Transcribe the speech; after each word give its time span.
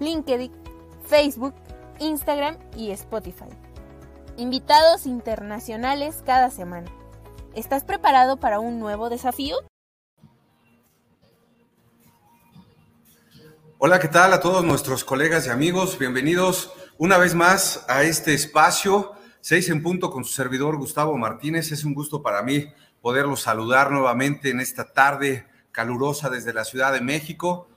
LinkedIn, 0.00 0.50
Facebook, 1.04 1.54
Instagram 1.98 2.56
y 2.74 2.90
Spotify. 2.90 3.50
Invitados 4.38 5.04
internacionales 5.04 6.22
cada 6.24 6.50
semana. 6.50 6.90
¿Estás 7.54 7.84
preparado 7.84 8.38
para 8.38 8.60
un 8.60 8.80
nuevo 8.80 9.10
desafío? 9.10 9.56
Hola, 13.76 13.98
¿qué 13.98 14.08
tal 14.08 14.32
a 14.32 14.40
todos 14.40 14.64
nuestros 14.64 15.04
colegas 15.04 15.46
y 15.46 15.50
amigos? 15.50 15.98
Bienvenidos 15.98 16.72
una 16.96 17.18
vez 17.18 17.34
más 17.34 17.84
a 17.88 18.02
este 18.02 18.32
espacio, 18.32 19.12
6 19.42 19.70
en 19.70 19.82
punto 19.82 20.10
con 20.10 20.24
su 20.24 20.32
servidor 20.32 20.76
Gustavo 20.76 21.16
Martínez. 21.18 21.72
Es 21.72 21.84
un 21.84 21.92
gusto 21.92 22.22
para 22.22 22.42
mí 22.42 22.72
poderlos 23.02 23.40
saludar 23.42 23.90
nuevamente 23.90 24.50
en 24.50 24.60
esta 24.60 24.92
tarde 24.92 25.46
calurosa 25.72 26.30
desde 26.30 26.54
la 26.54 26.64
Ciudad 26.64 26.92
de 26.92 27.00
México. 27.02 27.68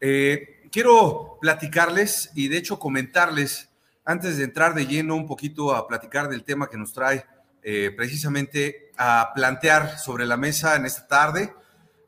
Eh, 0.00 0.61
quiero 0.72 1.38
platicarles 1.40 2.32
y 2.34 2.48
de 2.48 2.56
hecho 2.56 2.78
comentarles, 2.78 3.68
antes 4.04 4.38
de 4.38 4.44
entrar 4.44 4.74
de 4.74 4.86
lleno 4.86 5.14
un 5.14 5.28
poquito 5.28 5.74
a 5.76 5.86
platicar 5.86 6.28
del 6.28 6.42
tema 6.42 6.68
que 6.68 6.78
nos 6.78 6.92
trae 6.92 7.24
eh, 7.62 7.92
precisamente 7.96 8.90
a 8.96 9.30
plantear 9.34 9.98
sobre 9.98 10.26
la 10.26 10.36
mesa 10.36 10.74
en 10.74 10.86
esta 10.86 11.06
tarde 11.06 11.54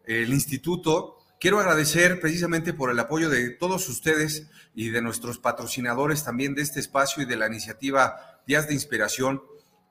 el 0.04 0.32
instituto. 0.32 1.18
Quiero 1.38 1.60
agradecer 1.60 2.20
precisamente 2.20 2.72
por 2.72 2.90
el 2.90 2.98
apoyo 2.98 3.28
de 3.28 3.50
todos 3.50 3.88
ustedes 3.88 4.48
y 4.74 4.90
de 4.90 5.02
nuestros 5.02 5.38
patrocinadores 5.38 6.24
también 6.24 6.54
de 6.54 6.62
este 6.62 6.80
espacio 6.80 7.22
y 7.22 7.26
de 7.26 7.36
la 7.36 7.46
iniciativa 7.46 8.40
Días 8.46 8.66
de 8.66 8.74
Inspiración, 8.74 9.42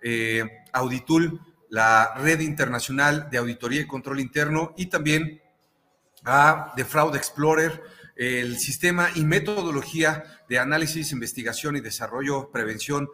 eh, 0.02 0.66
Auditul, 0.74 1.40
la 1.70 2.14
Red 2.16 2.42
Internacional 2.42 3.30
de 3.32 3.38
Auditoría 3.38 3.82
y 3.82 3.88
Control 3.88 4.20
Interno 4.20 4.74
y 4.78 4.88
también 4.88 5.42
a 6.26 6.74
The 6.76 6.86
Fraud 6.86 7.16
Explorer, 7.16 7.82
el 8.16 8.58
sistema 8.60 9.10
y 9.16 9.24
metodología 9.24 10.24
de 10.48 10.60
análisis, 10.60 11.12
investigación 11.12 11.76
y 11.76 11.82
desarrollo, 11.82 12.52
prevención 12.52 13.10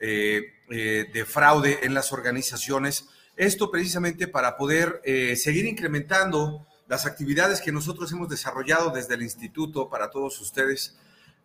eh, 0.00 0.54
eh, 0.70 1.06
de 1.12 1.24
fraude 1.24 1.80
en 1.84 1.94
las 1.94 2.12
organizaciones. 2.12 3.08
Esto 3.36 3.70
precisamente 3.70 4.28
para 4.28 4.56
poder 4.56 5.00
eh, 5.04 5.36
seguir 5.36 5.64
incrementando 5.64 6.66
las 6.88 7.06
actividades 7.06 7.60
que 7.60 7.72
nosotros 7.72 8.12
hemos 8.12 8.28
desarrollado 8.28 8.90
desde 8.90 9.14
el 9.14 9.22
instituto 9.22 9.88
para 9.88 10.10
todos 10.10 10.40
ustedes 10.40 10.98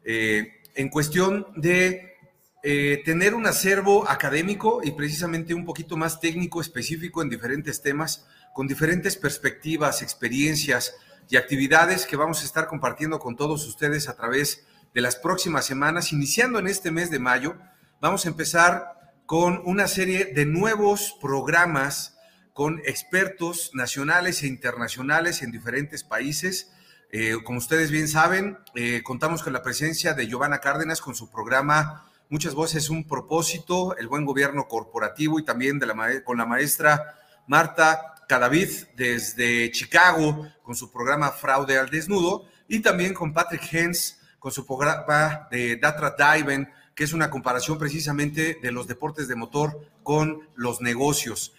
en 0.04 0.90
cuestión 0.90 1.48
de 1.58 2.16
tener 2.62 3.34
un 3.34 3.46
acervo 3.46 4.10
académico 4.10 4.80
y 4.84 4.92
precisamente 4.92 5.54
un 5.54 5.66
poquito 5.66 5.98
más 5.98 6.22
técnico 6.22 6.62
específico 6.62 7.22
en 7.22 7.30
diferentes 7.30 7.82
temas, 7.82 8.26
con 8.54 8.68
diferentes 8.68 9.18
perspectivas, 9.18 10.02
experiencias, 10.02 10.96
y 11.30 11.38
actividades 11.38 12.06
que 12.06 12.16
vamos 12.16 12.42
a 12.42 12.46
estar 12.46 12.68
compartiendo 12.68 13.20
con 13.20 13.36
todos 13.36 13.66
ustedes 13.68 14.08
a 14.10 14.16
través 14.16 14.66
de 14.94 15.02
las 15.02 15.16
próximas 15.16 15.66
semanas. 15.66 16.14
Iniciando 16.14 16.60
en 16.60 16.68
este 16.68 16.92
mes 16.92 17.12
de 17.12 17.20
mayo, 17.20 17.58
vamos 18.00 18.26
a 18.26 18.30
empezar 18.30 19.14
con 19.26 19.62
una 19.66 19.88
serie 19.88 20.26
de 20.34 20.46
nuevos 20.46 21.16
programas 21.20 22.18
con 22.54 22.80
expertos 22.86 23.72
nacionales 23.74 24.42
e 24.42 24.48
internacionales 24.48 25.44
en 25.44 25.52
diferentes 25.52 26.04
países. 26.04 26.72
Eh, 27.12 27.36
como 27.44 27.60
ustedes 27.60 27.92
bien 27.92 28.08
saben, 28.08 28.58
eh, 28.74 29.04
contamos 29.04 29.44
con 29.44 29.54
la 29.54 29.62
presencia 29.62 30.14
de 30.14 30.28
Giovanna 30.28 30.60
Cárdenas 30.60 31.02
con 31.02 31.14
su 31.14 31.30
programa 31.30 32.10
Muchas 32.30 32.56
Voces, 32.56 32.90
un 32.90 33.08
propósito, 33.08 33.96
el 33.98 34.08
buen 34.08 34.26
gobierno 34.26 34.68
corporativo 34.68 35.40
y 35.40 35.46
también 35.46 35.80
con 36.26 36.38
la 36.38 36.46
maestra 36.46 37.16
Marta 37.48 38.16
Cadavid 38.28 38.70
desde 38.96 39.72
Chicago 39.72 40.48
con 40.62 40.76
su 40.76 40.92
programa 40.92 41.32
Fraude 41.32 41.78
al 41.78 41.90
Desnudo 41.90 42.46
y 42.68 42.82
también 42.82 43.14
con 43.14 43.34
Patrick 43.34 43.74
Hens 43.74 44.20
con 44.38 44.52
su 44.52 44.66
programa 44.66 45.48
de 45.50 45.78
Data 45.78 46.16
Diving, 46.18 46.68
que 46.94 47.04
es 47.04 47.14
una 47.14 47.30
comparación 47.30 47.80
precisamente 47.80 48.60
de 48.62 48.72
los 48.72 48.88
deportes 48.88 49.28
de 49.28 49.36
motor 49.36 49.80
con 50.04 50.48
los 50.56 50.82
negocios. 50.82 51.54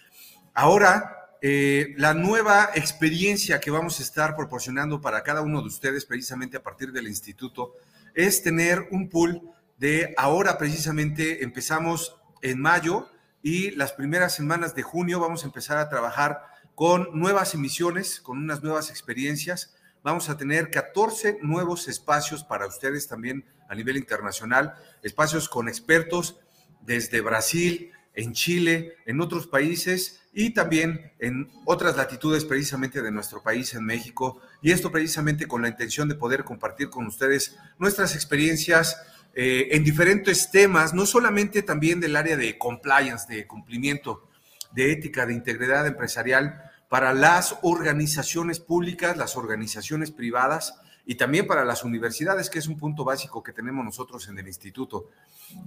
Ahora, 0.53 1.35
eh, 1.41 1.93
la 1.97 2.13
nueva 2.13 2.69
experiencia 2.75 3.59
que 3.59 3.71
vamos 3.71 3.99
a 3.99 4.03
estar 4.03 4.35
proporcionando 4.35 5.01
para 5.01 5.23
cada 5.23 5.41
uno 5.41 5.61
de 5.61 5.67
ustedes 5.67 6.05
precisamente 6.05 6.57
a 6.57 6.63
partir 6.63 6.91
del 6.91 7.07
instituto 7.07 7.73
es 8.13 8.43
tener 8.43 8.87
un 8.91 9.09
pool 9.09 9.41
de 9.77 10.13
ahora 10.17 10.57
precisamente 10.57 11.43
empezamos 11.43 12.17
en 12.41 12.61
mayo 12.61 13.09
y 13.41 13.71
las 13.71 13.93
primeras 13.93 14.35
semanas 14.35 14.75
de 14.75 14.83
junio 14.83 15.19
vamos 15.19 15.43
a 15.43 15.47
empezar 15.47 15.77
a 15.77 15.89
trabajar 15.89 16.41
con 16.79 17.09
nuevas 17.11 17.55
emisiones, 17.55 18.21
con 18.21 18.37
unas 18.37 18.63
nuevas 18.63 18.89
experiencias. 18.89 19.75
Vamos 20.01 20.29
a 20.29 20.37
tener 20.37 20.71
14 20.71 21.39
nuevos 21.41 21.89
espacios 21.89 22.45
para 22.45 22.65
ustedes 22.67 23.05
también 23.05 23.43
a 23.67 23.75
nivel 23.75 23.97
internacional, 23.97 24.75
espacios 25.03 25.49
con 25.49 25.67
expertos 25.67 26.39
desde 26.79 27.19
Brasil, 27.19 27.91
en 28.13 28.31
Chile, 28.31 28.93
en 29.05 29.19
otros 29.19 29.45
países 29.45 30.21
y 30.31 30.51
también 30.51 31.11
en 31.19 31.51
otras 31.65 31.97
latitudes 31.97 32.45
precisamente 32.45 33.01
de 33.01 33.11
nuestro 33.11 33.43
país, 33.43 33.73
en 33.73 33.83
México. 33.83 34.39
Y 34.61 34.71
esto 34.71 34.89
precisamente 34.89 35.47
con 35.47 35.61
la 35.61 35.67
intención 35.67 36.07
de 36.07 36.15
poder 36.15 36.45
compartir 36.45 36.89
con 36.89 37.07
ustedes 37.07 37.57
nuestras 37.77 38.15
experiencias 38.15 39.05
eh, 39.33 39.67
en 39.71 39.83
diferentes 39.83 40.49
temas, 40.49 40.93
no 40.93 41.05
solamente 41.05 41.61
también 41.61 41.99
del 41.99 42.15
área 42.15 42.37
de 42.37 42.57
compliance, 42.57 43.27
de 43.27 43.45
cumplimiento, 43.47 44.29
de 44.71 44.93
ética, 44.93 45.25
de 45.25 45.33
integridad 45.33 45.85
empresarial, 45.85 46.68
para 46.89 47.13
las 47.13 47.55
organizaciones 47.61 48.59
públicas, 48.59 49.15
las 49.15 49.37
organizaciones 49.37 50.11
privadas 50.11 50.73
y 51.05 51.15
también 51.15 51.47
para 51.47 51.63
las 51.63 51.83
universidades, 51.83 52.49
que 52.49 52.59
es 52.59 52.67
un 52.67 52.77
punto 52.77 53.03
básico 53.03 53.41
que 53.43 53.53
tenemos 53.53 53.85
nosotros 53.85 54.27
en 54.27 54.37
el 54.39 54.47
instituto, 54.47 55.09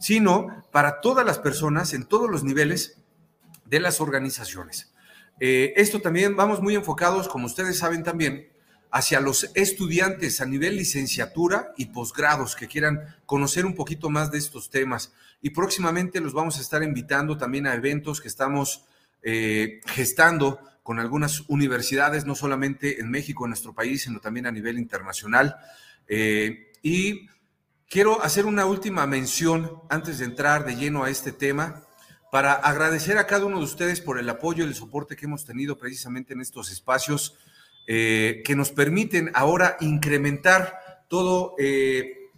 sino 0.00 0.64
para 0.70 1.00
todas 1.00 1.24
las 1.24 1.38
personas 1.38 1.94
en 1.94 2.06
todos 2.06 2.28
los 2.28 2.44
niveles 2.44 2.98
de 3.64 3.80
las 3.80 4.00
organizaciones. 4.00 4.92
Eh, 5.40 5.72
esto 5.76 6.00
también 6.00 6.36
vamos 6.36 6.60
muy 6.60 6.74
enfocados, 6.74 7.28
como 7.28 7.46
ustedes 7.46 7.78
saben 7.78 8.02
también, 8.02 8.48
hacia 8.90 9.20
los 9.20 9.50
estudiantes 9.54 10.40
a 10.40 10.46
nivel 10.46 10.76
licenciatura 10.76 11.72
y 11.76 11.86
posgrados 11.86 12.54
que 12.54 12.68
quieran 12.68 13.16
conocer 13.26 13.64
un 13.64 13.74
poquito 13.74 14.10
más 14.10 14.30
de 14.30 14.38
estos 14.38 14.70
temas. 14.70 15.12
Y 15.40 15.50
próximamente 15.50 16.20
los 16.20 16.34
vamos 16.34 16.58
a 16.58 16.60
estar 16.60 16.82
invitando 16.82 17.38
también 17.38 17.66
a 17.66 17.74
eventos 17.74 18.20
que 18.20 18.28
estamos 18.28 18.84
eh, 19.22 19.80
gestando 19.86 20.60
con 20.82 20.98
algunas 20.98 21.42
universidades, 21.48 22.24
no 22.24 22.34
solamente 22.34 23.00
en 23.00 23.10
México, 23.10 23.44
en 23.44 23.50
nuestro 23.50 23.72
país, 23.72 24.02
sino 24.02 24.20
también 24.20 24.46
a 24.46 24.52
nivel 24.52 24.78
internacional. 24.78 25.56
Eh, 26.08 26.72
y 26.82 27.28
quiero 27.88 28.22
hacer 28.22 28.46
una 28.46 28.66
última 28.66 29.06
mención 29.06 29.80
antes 29.88 30.18
de 30.18 30.24
entrar 30.24 30.64
de 30.64 30.76
lleno 30.76 31.04
a 31.04 31.10
este 31.10 31.32
tema 31.32 31.84
para 32.32 32.54
agradecer 32.54 33.18
a 33.18 33.26
cada 33.26 33.44
uno 33.44 33.58
de 33.58 33.64
ustedes 33.64 34.00
por 34.00 34.18
el 34.18 34.28
apoyo 34.28 34.64
y 34.64 34.68
el 34.68 34.74
soporte 34.74 35.16
que 35.16 35.26
hemos 35.26 35.44
tenido 35.44 35.78
precisamente 35.78 36.32
en 36.32 36.40
estos 36.40 36.72
espacios 36.72 37.36
eh, 37.86 38.42
que 38.44 38.56
nos 38.56 38.70
permiten 38.70 39.30
ahora 39.34 39.76
incrementar 39.80 41.04
todo 41.08 41.54
eh, 41.58 42.30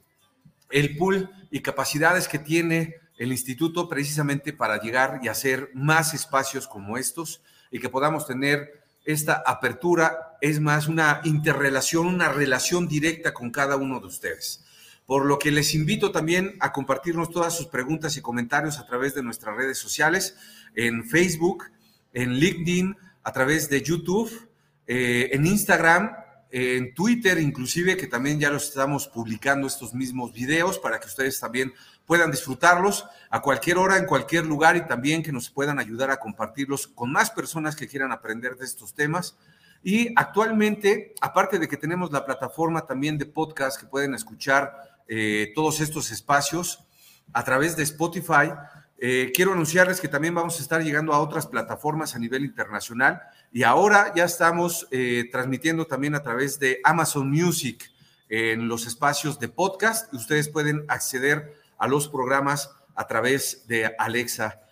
el 0.71 0.97
pool 0.97 1.31
y 1.51 1.61
capacidades 1.61 2.27
que 2.27 2.41
tiene 2.41 2.97
el 3.19 3.31
instituto 3.31 3.89
precisamente 3.89 4.53
para 4.53 4.81
llegar 4.81 5.21
y 5.23 5.29
hacer 5.29 5.71
más 5.75 6.13
espacios 6.15 6.67
como 6.67 6.99
estos 6.99 7.43
y 7.75 7.81
que 7.81 7.89
podamos 7.89 8.25
tener 8.25 8.85
esta 9.05 9.43
apertura, 9.45 10.37
es 10.41 10.61
más 10.61 10.87
una 10.87 11.21
interrelación, 11.25 12.07
una 12.07 12.29
relación 12.29 12.87
directa 12.87 13.35
con 13.35 13.51
cada 13.51 13.75
uno 13.75 13.99
de 13.99 14.07
ustedes. 14.07 14.65
Por 15.07 15.27
lo 15.27 15.41
que 15.41 15.51
les 15.51 15.75
invito 15.75 16.13
también 16.13 16.55
a 16.61 16.71
compartirnos 16.71 17.31
todas 17.31 17.53
sus 17.57 17.67
preguntas 17.67 18.17
y 18.17 18.23
comentarios 18.23 18.79
a 18.79 18.87
través 18.87 19.17
de 19.17 19.25
nuestras 19.25 19.57
redes 19.57 19.77
sociales, 19.77 20.37
en 20.77 21.05
Facebook, 21.05 21.65
en 22.13 22.35
LinkedIn, 22.35 22.97
a 23.25 23.33
través 23.33 23.69
de 23.69 23.83
YouTube, 23.83 24.31
eh, 24.87 25.31
en 25.33 25.45
Instagram, 25.45 26.13
en 26.57 26.95
Twitter 26.95 27.37
inclusive, 27.41 27.97
que 27.97 28.07
también 28.07 28.39
ya 28.39 28.49
los 28.49 28.69
estamos 28.69 29.09
publicando 29.09 29.67
estos 29.67 29.93
mismos 29.93 30.33
videos 30.33 30.79
para 30.79 31.01
que 31.01 31.09
ustedes 31.09 31.41
también 31.41 31.73
puedan 32.07 32.31
disfrutarlos 32.31 33.07
a 33.29 33.43
cualquier 33.43 33.77
hora, 33.77 33.99
en 33.99 34.07
cualquier 34.07 34.47
lugar 34.47 34.77
y 34.77 34.87
también 34.87 35.25
que 35.25 35.33
nos 35.33 35.51
puedan 35.51 35.81
ayudar 35.81 36.13
a 36.13 36.19
compartirlos 36.19 36.87
con 36.87 37.11
más 37.11 37.33
personas 37.33 37.75
que 37.75 37.89
quieran 37.89 38.13
aprender 38.13 38.57
de 38.57 38.67
estos 38.67 38.95
temas. 38.95 39.37
Y 39.83 40.13
actualmente, 40.15 41.13
aparte 41.21 41.59
de 41.59 41.67
que 41.67 41.77
tenemos 41.77 42.13
la 42.13 42.25
plataforma 42.25 42.87
también 42.87 43.19
de 43.19 43.27
podcast 43.27 43.81
que 43.81 43.89
pueden 43.89 44.15
escuchar 44.15 45.03
eh, 45.09 45.51
todos 45.57 45.81
estos 45.81 46.13
espacios 46.13 46.85
a 47.33 47.43
través 47.43 47.75
de 47.75 47.83
Spotify. 47.83 48.53
Eh, 49.07 49.33
quiero 49.35 49.53
anunciarles 49.53 50.01
que 50.01 50.09
también 50.09 50.35
vamos 50.35 50.59
a 50.59 50.63
estar 50.63 50.83
llegando 50.83 51.13
a 51.13 51.21
otras 51.21 51.47
plataformas 51.47 52.15
a 52.15 52.19
nivel 52.19 52.43
internacional 52.43 53.21
y 53.53 53.63
ahora 53.63 54.15
ya 54.17 54.25
estamos 54.25 54.89
eh, 54.91 55.29
transmitiendo 55.31 55.87
también 55.87 56.15
a 56.15 56.23
través 56.23 56.59
de 56.59 56.81
Amazon 56.85 57.31
Music 57.31 57.93
en 58.31 58.67
los 58.67 58.87
espacios 58.87 59.39
de 59.39 59.51
podcast. 59.51 60.11
Ustedes 60.15 60.49
pueden 60.49 60.87
acceder 60.89 61.53
a 61.77 61.87
los 61.87 62.09
programas 62.09 62.71
a 62.95 63.07
través 63.07 63.67
de 63.69 63.95
Alexa. 63.99 64.63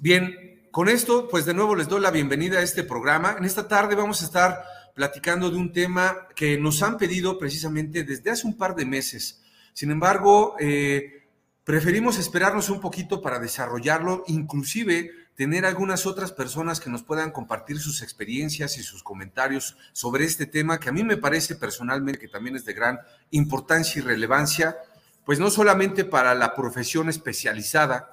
bien, 0.00 0.66
con 0.72 0.88
esto, 0.88 1.28
pues 1.28 1.44
de 1.44 1.54
nuevo 1.54 1.76
les 1.76 1.86
doy 1.86 2.00
la 2.00 2.10
bienvenida 2.10 2.58
a 2.58 2.62
este 2.62 2.82
programa. 2.82 3.36
En 3.38 3.44
esta 3.44 3.68
tarde 3.68 3.94
vamos 3.94 4.20
a 4.20 4.24
estar 4.24 4.64
platicando 4.96 5.48
de 5.48 5.58
un 5.58 5.72
tema 5.72 6.26
que 6.34 6.58
nos 6.58 6.82
han 6.82 6.98
pedido 6.98 7.38
precisamente 7.38 8.02
desde 8.02 8.30
hace 8.30 8.48
un 8.48 8.56
par 8.56 8.74
de 8.74 8.84
meses. 8.84 9.44
Sin 9.74 9.92
embargo, 9.92 10.56
eh, 10.58 11.21
preferimos 11.64 12.18
esperarnos 12.18 12.70
un 12.70 12.80
poquito 12.80 13.22
para 13.22 13.38
desarrollarlo, 13.38 14.24
inclusive 14.26 15.10
tener 15.34 15.64
algunas 15.64 16.06
otras 16.06 16.32
personas 16.32 16.80
que 16.80 16.90
nos 16.90 17.02
puedan 17.02 17.30
compartir 17.30 17.78
sus 17.78 18.02
experiencias 18.02 18.76
y 18.78 18.82
sus 18.82 19.02
comentarios 19.02 19.76
sobre 19.92 20.24
este 20.24 20.46
tema 20.46 20.78
que 20.78 20.88
a 20.88 20.92
mí 20.92 21.04
me 21.04 21.16
parece 21.16 21.56
personalmente 21.56 22.20
que 22.20 22.28
también 22.28 22.56
es 22.56 22.64
de 22.64 22.74
gran 22.74 23.00
importancia 23.30 24.00
y 24.00 24.02
relevancia, 24.02 24.76
pues 25.24 25.38
no 25.38 25.50
solamente 25.50 26.04
para 26.04 26.34
la 26.34 26.54
profesión 26.54 27.08
especializada 27.08 28.10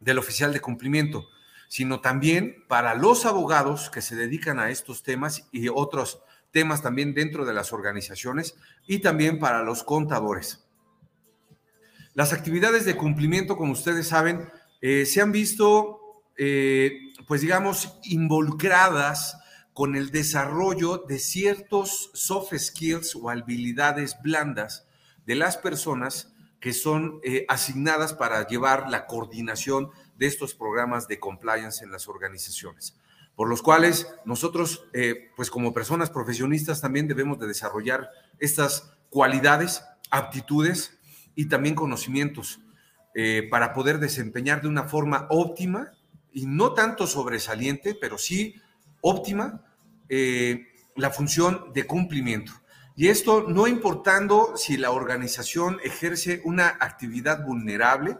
del 0.00 0.18
oficial 0.18 0.52
de 0.52 0.60
cumplimiento, 0.60 1.26
sino 1.68 2.00
también 2.00 2.64
para 2.68 2.94
los 2.94 3.26
abogados 3.26 3.90
que 3.90 4.02
se 4.02 4.16
dedican 4.16 4.58
a 4.58 4.70
estos 4.70 5.02
temas 5.02 5.46
y 5.52 5.68
otros 5.68 6.20
temas 6.50 6.82
también 6.82 7.12
dentro 7.12 7.44
de 7.44 7.54
las 7.54 7.72
organizaciones 7.72 8.56
y 8.86 9.00
también 9.00 9.38
para 9.38 9.62
los 9.62 9.84
contadores. 9.84 10.65
Las 12.16 12.32
actividades 12.32 12.86
de 12.86 12.96
cumplimiento, 12.96 13.58
como 13.58 13.72
ustedes 13.72 14.08
saben, 14.08 14.48
eh, 14.80 15.04
se 15.04 15.20
han 15.20 15.32
visto, 15.32 16.22
eh, 16.38 17.12
pues 17.28 17.42
digamos, 17.42 17.98
involucradas 18.04 19.36
con 19.74 19.96
el 19.96 20.10
desarrollo 20.10 21.04
de 21.06 21.18
ciertos 21.18 22.10
soft 22.14 22.54
skills 22.56 23.16
o 23.16 23.28
habilidades 23.28 24.16
blandas 24.22 24.88
de 25.26 25.34
las 25.34 25.58
personas 25.58 26.32
que 26.58 26.72
son 26.72 27.20
eh, 27.22 27.44
asignadas 27.50 28.14
para 28.14 28.46
llevar 28.46 28.88
la 28.88 29.04
coordinación 29.06 29.90
de 30.16 30.26
estos 30.26 30.54
programas 30.54 31.08
de 31.08 31.20
compliance 31.20 31.84
en 31.84 31.92
las 31.92 32.08
organizaciones, 32.08 32.96
por 33.34 33.46
los 33.46 33.60
cuales 33.60 34.08
nosotros, 34.24 34.86
pues 35.36 35.50
como 35.50 35.74
personas 35.74 36.08
profesionistas, 36.08 36.80
también 36.80 37.08
debemos 37.08 37.38
de 37.38 37.46
desarrollar 37.46 38.08
estas 38.38 38.90
cualidades, 39.10 39.84
aptitudes 40.10 40.95
y 41.36 41.46
también 41.46 41.76
conocimientos 41.76 42.58
eh, 43.14 43.46
para 43.48 43.72
poder 43.72 44.00
desempeñar 44.00 44.60
de 44.60 44.68
una 44.68 44.84
forma 44.84 45.28
óptima 45.30 45.92
y 46.32 46.46
no 46.46 46.74
tanto 46.74 47.06
sobresaliente, 47.06 47.96
pero 47.98 48.18
sí 48.18 48.56
óptima 49.00 49.64
eh, 50.08 50.66
la 50.96 51.10
función 51.10 51.72
de 51.72 51.86
cumplimiento. 51.86 52.52
Y 52.96 53.08
esto 53.08 53.44
no 53.46 53.68
importando 53.68 54.56
si 54.56 54.76
la 54.76 54.90
organización 54.90 55.78
ejerce 55.84 56.40
una 56.44 56.76
actividad 56.80 57.44
vulnerable 57.44 58.16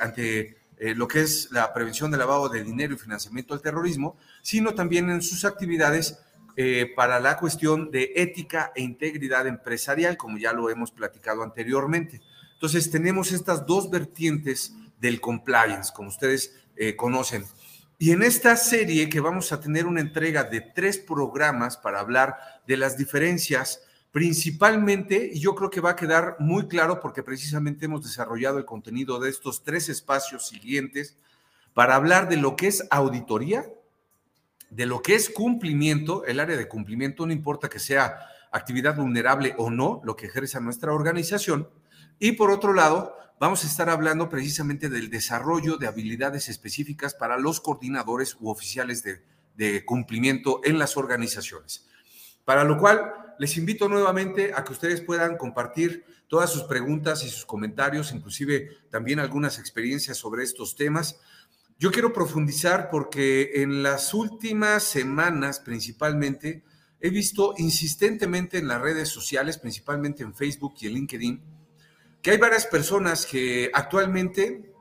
ante 0.00 0.58
eh, 0.80 0.94
lo 0.94 1.08
que 1.08 1.22
es 1.22 1.50
la 1.50 1.72
prevención 1.74 2.10
del 2.10 2.20
lavado 2.20 2.48
de 2.48 2.62
dinero 2.62 2.94
y 2.94 2.98
financiamiento 2.98 3.52
al 3.52 3.60
terrorismo, 3.60 4.16
sino 4.42 4.74
también 4.74 5.10
en 5.10 5.22
sus 5.22 5.44
actividades 5.44 6.20
eh, 6.60 6.92
para 6.96 7.20
la 7.20 7.38
cuestión 7.38 7.92
de 7.92 8.14
ética 8.16 8.72
e 8.74 8.82
integridad 8.82 9.46
empresarial, 9.46 10.16
como 10.16 10.38
ya 10.38 10.52
lo 10.52 10.70
hemos 10.70 10.90
platicado 10.90 11.44
anteriormente. 11.44 12.20
Entonces, 12.54 12.90
tenemos 12.90 13.30
estas 13.30 13.64
dos 13.64 13.88
vertientes 13.88 14.74
del 15.00 15.20
compliance, 15.20 15.92
como 15.94 16.08
ustedes 16.08 16.52
eh, 16.74 16.96
conocen. 16.96 17.44
Y 17.96 18.10
en 18.10 18.24
esta 18.24 18.56
serie 18.56 19.08
que 19.08 19.20
vamos 19.20 19.52
a 19.52 19.60
tener 19.60 19.86
una 19.86 20.00
entrega 20.00 20.42
de 20.42 20.60
tres 20.60 20.98
programas 20.98 21.76
para 21.76 22.00
hablar 22.00 22.36
de 22.66 22.76
las 22.76 22.98
diferencias 22.98 23.82
Principalmente, 24.10 25.30
y 25.34 25.38
yo 25.38 25.54
creo 25.54 25.68
que 25.68 25.82
va 25.82 25.90
a 25.90 25.96
quedar 25.96 26.36
muy 26.38 26.66
claro 26.66 26.98
porque 26.98 27.22
precisamente 27.22 27.84
hemos 27.84 28.02
desarrollado 28.02 28.56
el 28.56 28.64
contenido 28.64 29.20
de 29.20 29.28
estos 29.28 29.62
tres 29.62 29.90
espacios 29.90 30.48
siguientes 30.48 31.16
para 31.74 31.94
hablar 31.94 32.28
de 32.28 32.38
lo 32.38 32.56
que 32.56 32.68
es 32.68 32.86
auditoría, 32.90 33.70
de 34.70 34.86
lo 34.86 35.02
que 35.02 35.14
es 35.14 35.30
cumplimiento, 35.30 36.24
el 36.24 36.40
área 36.40 36.56
de 36.56 36.68
cumplimiento, 36.68 37.26
no 37.26 37.32
importa 37.32 37.68
que 37.68 37.78
sea 37.78 38.18
actividad 38.52 38.96
vulnerable 38.96 39.54
o 39.58 39.70
no, 39.70 40.00
lo 40.04 40.16
que 40.16 40.26
ejerce 40.26 40.60
nuestra 40.60 40.92
organización. 40.92 41.68
Y 42.18 42.32
por 42.32 42.50
otro 42.50 42.72
lado, 42.72 43.14
vamos 43.38 43.64
a 43.64 43.66
estar 43.66 43.88
hablando 43.88 44.28
precisamente 44.28 44.88
del 44.88 45.10
desarrollo 45.10 45.76
de 45.76 45.86
habilidades 45.86 46.48
específicas 46.48 47.14
para 47.14 47.38
los 47.38 47.60
coordinadores 47.60 48.36
u 48.40 48.50
oficiales 48.50 49.02
de, 49.02 49.22
de 49.56 49.84
cumplimiento 49.84 50.60
en 50.64 50.78
las 50.78 50.96
organizaciones. 50.96 51.86
Para 52.44 52.64
lo 52.64 52.78
cual, 52.78 53.12
les 53.38 53.56
invito 53.56 53.88
nuevamente 53.88 54.52
a 54.54 54.64
que 54.64 54.72
ustedes 54.72 55.00
puedan 55.00 55.36
compartir 55.36 56.04
todas 56.28 56.50
sus 56.50 56.64
preguntas 56.64 57.24
y 57.24 57.28
sus 57.28 57.46
comentarios, 57.46 58.12
inclusive 58.12 58.78
también 58.90 59.20
algunas 59.20 59.58
experiencias 59.58 60.18
sobre 60.18 60.44
estos 60.44 60.74
temas. 60.74 61.20
Yo 61.80 61.92
quiero 61.92 62.12
profundizar 62.12 62.90
porque 62.90 63.62
en 63.62 63.84
las 63.84 64.12
últimas 64.12 64.82
semanas 64.82 65.60
principalmente 65.60 66.64
he 66.98 67.08
visto 67.08 67.54
insistentemente 67.56 68.58
en 68.58 68.66
las 68.66 68.80
redes 68.80 69.10
sociales, 69.10 69.58
principalmente 69.58 70.24
en 70.24 70.34
Facebook 70.34 70.74
y 70.80 70.88
en 70.88 70.94
LinkedIn, 70.94 71.42
que 72.20 72.32
hay 72.32 72.36
varias 72.36 72.66
personas 72.66 73.26
que 73.26 73.70
actualmente 73.72 74.72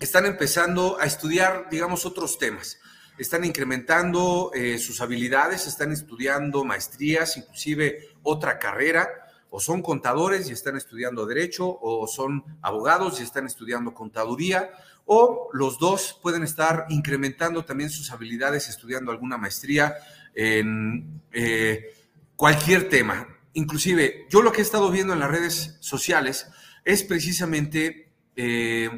están 0.00 0.26
empezando 0.26 0.98
a 0.98 1.04
estudiar, 1.04 1.68
digamos, 1.70 2.04
otros 2.04 2.38
temas. 2.40 2.76
Están 3.16 3.44
incrementando 3.44 4.50
eh, 4.52 4.78
sus 4.78 5.00
habilidades, 5.00 5.68
están 5.68 5.92
estudiando 5.92 6.64
maestrías, 6.64 7.36
inclusive 7.36 8.08
otra 8.24 8.58
carrera, 8.58 9.08
o 9.48 9.60
son 9.60 9.80
contadores 9.80 10.50
y 10.50 10.52
están 10.52 10.76
estudiando 10.76 11.24
derecho, 11.24 11.78
o 11.80 12.08
son 12.08 12.58
abogados 12.62 13.20
y 13.20 13.22
están 13.22 13.46
estudiando 13.46 13.94
contaduría, 13.94 14.72
o 15.06 15.48
los 15.52 15.78
dos 15.78 16.18
pueden 16.22 16.42
estar 16.42 16.86
incrementando 16.88 17.64
también 17.64 17.90
sus 17.90 18.10
habilidades 18.10 18.68
estudiando 18.68 19.12
alguna 19.12 19.36
maestría 19.36 19.94
en 20.34 21.20
eh, 21.32 21.94
cualquier 22.36 22.88
tema. 22.88 23.28
Inclusive, 23.52 24.26
yo 24.30 24.42
lo 24.42 24.52
que 24.52 24.60
he 24.60 24.64
estado 24.64 24.90
viendo 24.90 25.12
en 25.12 25.20
las 25.20 25.30
redes 25.30 25.76
sociales 25.80 26.48
es 26.84 27.02
precisamente... 27.02 28.10
Eh, 28.36 28.90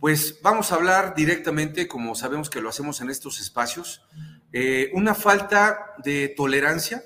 pues 0.00 0.40
vamos 0.42 0.72
a 0.72 0.76
hablar 0.76 1.14
directamente, 1.14 1.88
como 1.88 2.14
sabemos 2.14 2.50
que 2.50 2.60
lo 2.60 2.68
hacemos 2.68 3.00
en 3.00 3.10
estos 3.10 3.40
espacios, 3.40 4.02
eh, 4.52 4.90
una 4.94 5.14
falta 5.14 5.94
de 6.04 6.28
tolerancia 6.28 7.02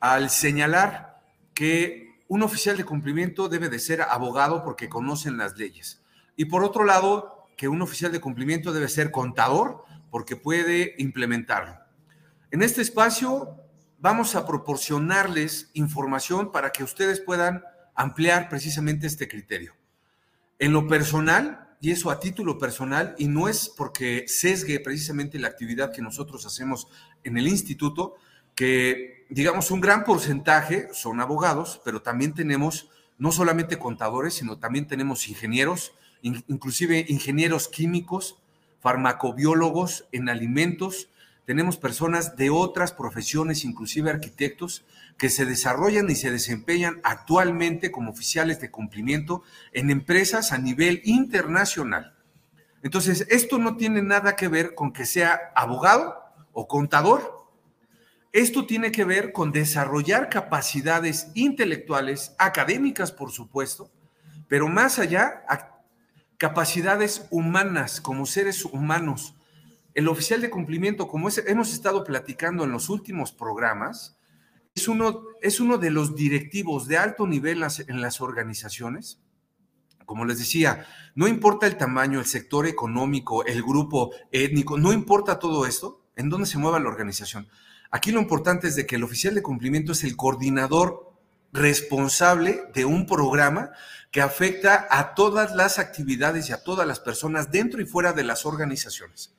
al 0.00 0.30
señalar 0.30 1.20
que 1.54 2.22
un 2.28 2.42
oficial 2.42 2.76
de 2.76 2.84
cumplimiento 2.84 3.48
debe 3.48 3.68
de 3.68 3.78
ser 3.78 4.02
abogado 4.02 4.64
porque 4.64 4.88
conocen 4.88 5.36
las 5.36 5.56
leyes. 5.56 6.02
Y 6.36 6.46
por 6.46 6.64
otro 6.64 6.84
lado, 6.84 7.43
que 7.56 7.68
un 7.68 7.82
oficial 7.82 8.12
de 8.12 8.20
cumplimiento 8.20 8.72
debe 8.72 8.88
ser 8.88 9.10
contador 9.10 9.84
porque 10.10 10.36
puede 10.36 10.94
implementarlo. 10.98 11.78
En 12.50 12.62
este 12.62 12.82
espacio 12.82 13.56
vamos 13.98 14.34
a 14.34 14.46
proporcionarles 14.46 15.70
información 15.74 16.52
para 16.52 16.70
que 16.70 16.84
ustedes 16.84 17.20
puedan 17.20 17.64
ampliar 17.94 18.48
precisamente 18.48 19.06
este 19.06 19.28
criterio. 19.28 19.74
En 20.58 20.72
lo 20.72 20.86
personal, 20.86 21.76
y 21.80 21.90
eso 21.90 22.10
a 22.10 22.20
título 22.20 22.58
personal, 22.58 23.14
y 23.18 23.28
no 23.28 23.48
es 23.48 23.68
porque 23.68 24.24
sesgue 24.28 24.78
precisamente 24.80 25.38
la 25.38 25.48
actividad 25.48 25.92
que 25.92 26.02
nosotros 26.02 26.46
hacemos 26.46 26.88
en 27.24 27.36
el 27.38 27.48
instituto, 27.48 28.14
que 28.54 29.26
digamos 29.30 29.70
un 29.70 29.80
gran 29.80 30.04
porcentaje 30.04 30.88
son 30.92 31.20
abogados, 31.20 31.80
pero 31.84 32.02
también 32.02 32.34
tenemos 32.34 32.88
no 33.18 33.32
solamente 33.32 33.78
contadores, 33.78 34.34
sino 34.34 34.58
también 34.58 34.86
tenemos 34.86 35.28
ingenieros, 35.28 35.92
inclusive 36.24 37.04
ingenieros 37.08 37.68
químicos, 37.68 38.38
farmacobiólogos 38.80 40.06
en 40.10 40.28
alimentos, 40.28 41.08
tenemos 41.44 41.76
personas 41.76 42.36
de 42.36 42.48
otras 42.48 42.92
profesiones, 42.92 43.64
inclusive 43.64 44.10
arquitectos, 44.10 44.84
que 45.18 45.28
se 45.28 45.44
desarrollan 45.44 46.10
y 46.10 46.14
se 46.14 46.30
desempeñan 46.30 47.00
actualmente 47.04 47.90
como 47.90 48.10
oficiales 48.10 48.60
de 48.60 48.70
cumplimiento 48.70 49.42
en 49.72 49.90
empresas 49.90 50.52
a 50.52 50.58
nivel 50.58 51.02
internacional. 51.04 52.16
Entonces, 52.82 53.26
esto 53.30 53.58
no 53.58 53.76
tiene 53.76 54.02
nada 54.02 54.36
que 54.36 54.48
ver 54.48 54.74
con 54.74 54.92
que 54.92 55.06
sea 55.06 55.52
abogado 55.54 56.22
o 56.52 56.66
contador. 56.66 57.46
Esto 58.32 58.66
tiene 58.66 58.90
que 58.90 59.04
ver 59.04 59.32
con 59.32 59.52
desarrollar 59.52 60.28
capacidades 60.28 61.28
intelectuales, 61.34 62.34
académicas, 62.38 63.12
por 63.12 63.30
supuesto, 63.30 63.90
pero 64.48 64.68
más 64.68 64.98
allá, 64.98 65.44
capacidades 66.38 67.26
humanas 67.30 68.00
como 68.00 68.26
seres 68.26 68.64
humanos 68.64 69.34
el 69.94 70.08
oficial 70.08 70.40
de 70.40 70.50
cumplimiento, 70.50 71.06
como 71.06 71.28
hemos 71.46 71.72
estado 71.72 72.02
platicando 72.02 72.64
en 72.64 72.72
los 72.72 72.88
últimos 72.88 73.32
programas, 73.32 74.18
es 74.74 74.88
uno, 74.88 75.22
es 75.40 75.60
uno 75.60 75.78
de 75.78 75.90
los 75.90 76.16
directivos 76.16 76.88
de 76.88 76.98
alto 76.98 77.28
nivel 77.28 77.64
en 77.86 78.00
las 78.00 78.20
organizaciones. 78.20 79.20
Como 80.04 80.24
les 80.24 80.38
decía, 80.38 80.84
no 81.14 81.28
importa 81.28 81.68
el 81.68 81.76
tamaño, 81.76 82.18
el 82.18 82.26
sector 82.26 82.66
económico, 82.66 83.44
el 83.46 83.62
grupo 83.62 84.10
étnico, 84.32 84.76
no 84.76 84.92
importa 84.92 85.38
todo 85.38 85.64
esto, 85.64 86.04
en 86.16 86.28
dónde 86.28 86.46
se 86.46 86.58
mueva 86.58 86.80
la 86.80 86.88
organización. 86.88 87.46
Aquí 87.92 88.10
lo 88.10 88.20
importante 88.20 88.66
es 88.66 88.74
de 88.74 88.86
que 88.86 88.96
el 88.96 89.04
oficial 89.04 89.34
de 89.36 89.42
cumplimiento 89.42 89.92
es 89.92 90.02
el 90.02 90.16
coordinador 90.16 91.13
responsable 91.54 92.64
de 92.74 92.84
un 92.84 93.06
programa 93.06 93.70
que 94.10 94.20
afecta 94.20 94.86
a 94.90 95.14
todas 95.14 95.54
las 95.54 95.78
actividades 95.78 96.50
y 96.50 96.52
a 96.52 96.62
todas 96.62 96.86
las 96.86 97.00
personas 97.00 97.50
dentro 97.50 97.80
y 97.80 97.86
fuera 97.86 98.12
de 98.12 98.24
las 98.24 98.44
organizaciones. 98.44 99.34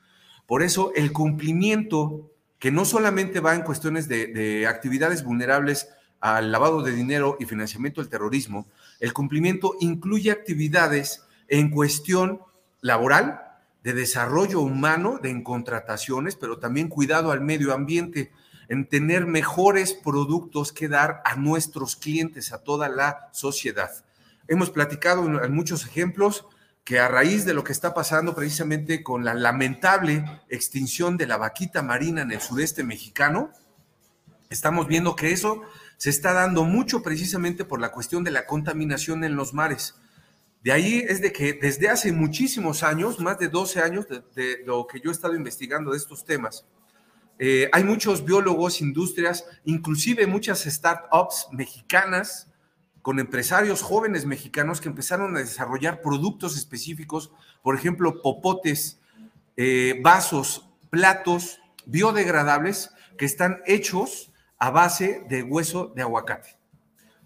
Por 0.47 0.63
eso 0.63 0.91
el 0.95 1.11
cumplimiento, 1.11 2.31
que 2.57 2.71
no 2.71 2.85
solamente 2.85 3.41
va 3.41 3.53
en 3.53 3.63
cuestiones 3.63 4.07
de, 4.07 4.65
actividades 4.67 5.23
vulnerables 5.23 5.89
al 6.21 6.51
lavado 6.51 6.81
de 6.81 6.93
dinero 6.93 7.35
y 7.39 7.45
financiamiento 7.45 8.01
del 8.01 8.09
terrorismo, 8.09 8.65
el 8.99 9.13
cumplimiento 9.13 9.73
incluye 9.81 10.31
actividades 10.31 11.23
en 11.49 11.69
cuestión 11.69 12.41
laboral, 12.81 13.41
de 13.83 13.93
desarrollo 13.93 14.61
humano, 14.61 15.19
de 15.21 15.43
contrataciones, 15.43 16.35
pero 16.35 16.57
también 16.57 16.87
cuidado 16.87 17.31
al 17.31 17.41
medio 17.41 17.71
ambiente, 17.71 18.31
en 18.69 18.87
tener 18.87 19.25
mejores 19.25 19.93
productos 19.93 20.71
que 20.71 20.87
dar 20.87 21.21
a 21.25 21.35
nuestros 21.35 21.95
clientes, 21.95 22.51
a 22.51 22.63
toda 22.63 22.89
la 22.89 23.29
sociedad. 23.31 23.91
Hemos 24.47 24.69
platicado 24.69 25.43
en 25.43 25.53
muchos 25.53 25.85
ejemplos 25.85 26.45
que 26.83 26.99
a 26.99 27.07
raíz 27.07 27.45
de 27.45 27.55
lo 27.55 27.63
que 27.63 27.71
está 27.71 27.95
pasando 27.95 28.35
precisamente 28.35 29.01
con 29.01 29.25
la 29.25 29.33
lamentable 29.33 30.23
extinción 30.49 31.17
de 31.17 31.25
la 31.25 31.37
vaquita 31.37 31.81
marina 31.81 32.21
en 32.21 32.31
el 32.31 32.39
sureste 32.39 32.83
mexicano, 32.83 33.51
estamos 34.51 34.87
viendo 34.87 35.15
que 35.15 35.31
eso 35.31 35.63
se 35.97 36.11
está 36.11 36.33
dando 36.33 36.63
mucho 36.63 37.01
precisamente 37.01 37.65
por 37.65 37.81
la 37.81 37.91
cuestión 37.91 38.23
de 38.23 38.31
la 38.31 38.45
contaminación 38.45 39.23
en 39.23 39.35
los 39.35 39.53
mares. 39.53 39.95
De 40.63 40.71
ahí 40.71 41.03
es 41.07 41.21
de 41.21 41.31
que 41.31 41.53
desde 41.53 41.89
hace 41.89 42.11
muchísimos 42.11 42.83
años, 42.83 43.19
más 43.19 43.39
de 43.39 43.47
12 43.47 43.81
años 43.81 44.05
de, 44.07 44.63
lo 44.65 44.85
que 44.87 44.99
yo 44.99 45.09
he 45.09 45.13
estado 45.13 45.35
investigando 45.35 45.91
de 45.91 45.97
estos 45.97 46.25
temas, 46.25 46.65
eh, 47.37 47.69
hay 47.73 47.83
muchos 47.83 48.23
biólogos, 48.23 48.81
industrias, 48.81 49.45
inclusive 49.65 50.25
muchas 50.25 50.63
startups 50.63 51.47
mexicanas 51.51 52.47
con 53.01 53.19
empresarios 53.19 53.81
jóvenes 53.81 54.25
mexicanos 54.25 54.81
que 54.81 54.89
empezaron 54.89 55.35
a 55.35 55.39
desarrollar 55.39 56.01
productos 56.01 56.57
específicos, 56.57 57.31
por 57.61 57.75
ejemplo, 57.75 58.21
popotes, 58.21 58.99
eh, 59.57 59.99
vasos, 60.01 60.67
platos 60.89 61.59
biodegradables 61.85 62.89
que 63.17 63.25
están 63.25 63.61
hechos 63.67 64.31
a 64.57 64.71
base 64.71 65.23
de 65.29 65.43
hueso 65.43 65.93
de 65.95 66.01
aguacate, 66.01 66.57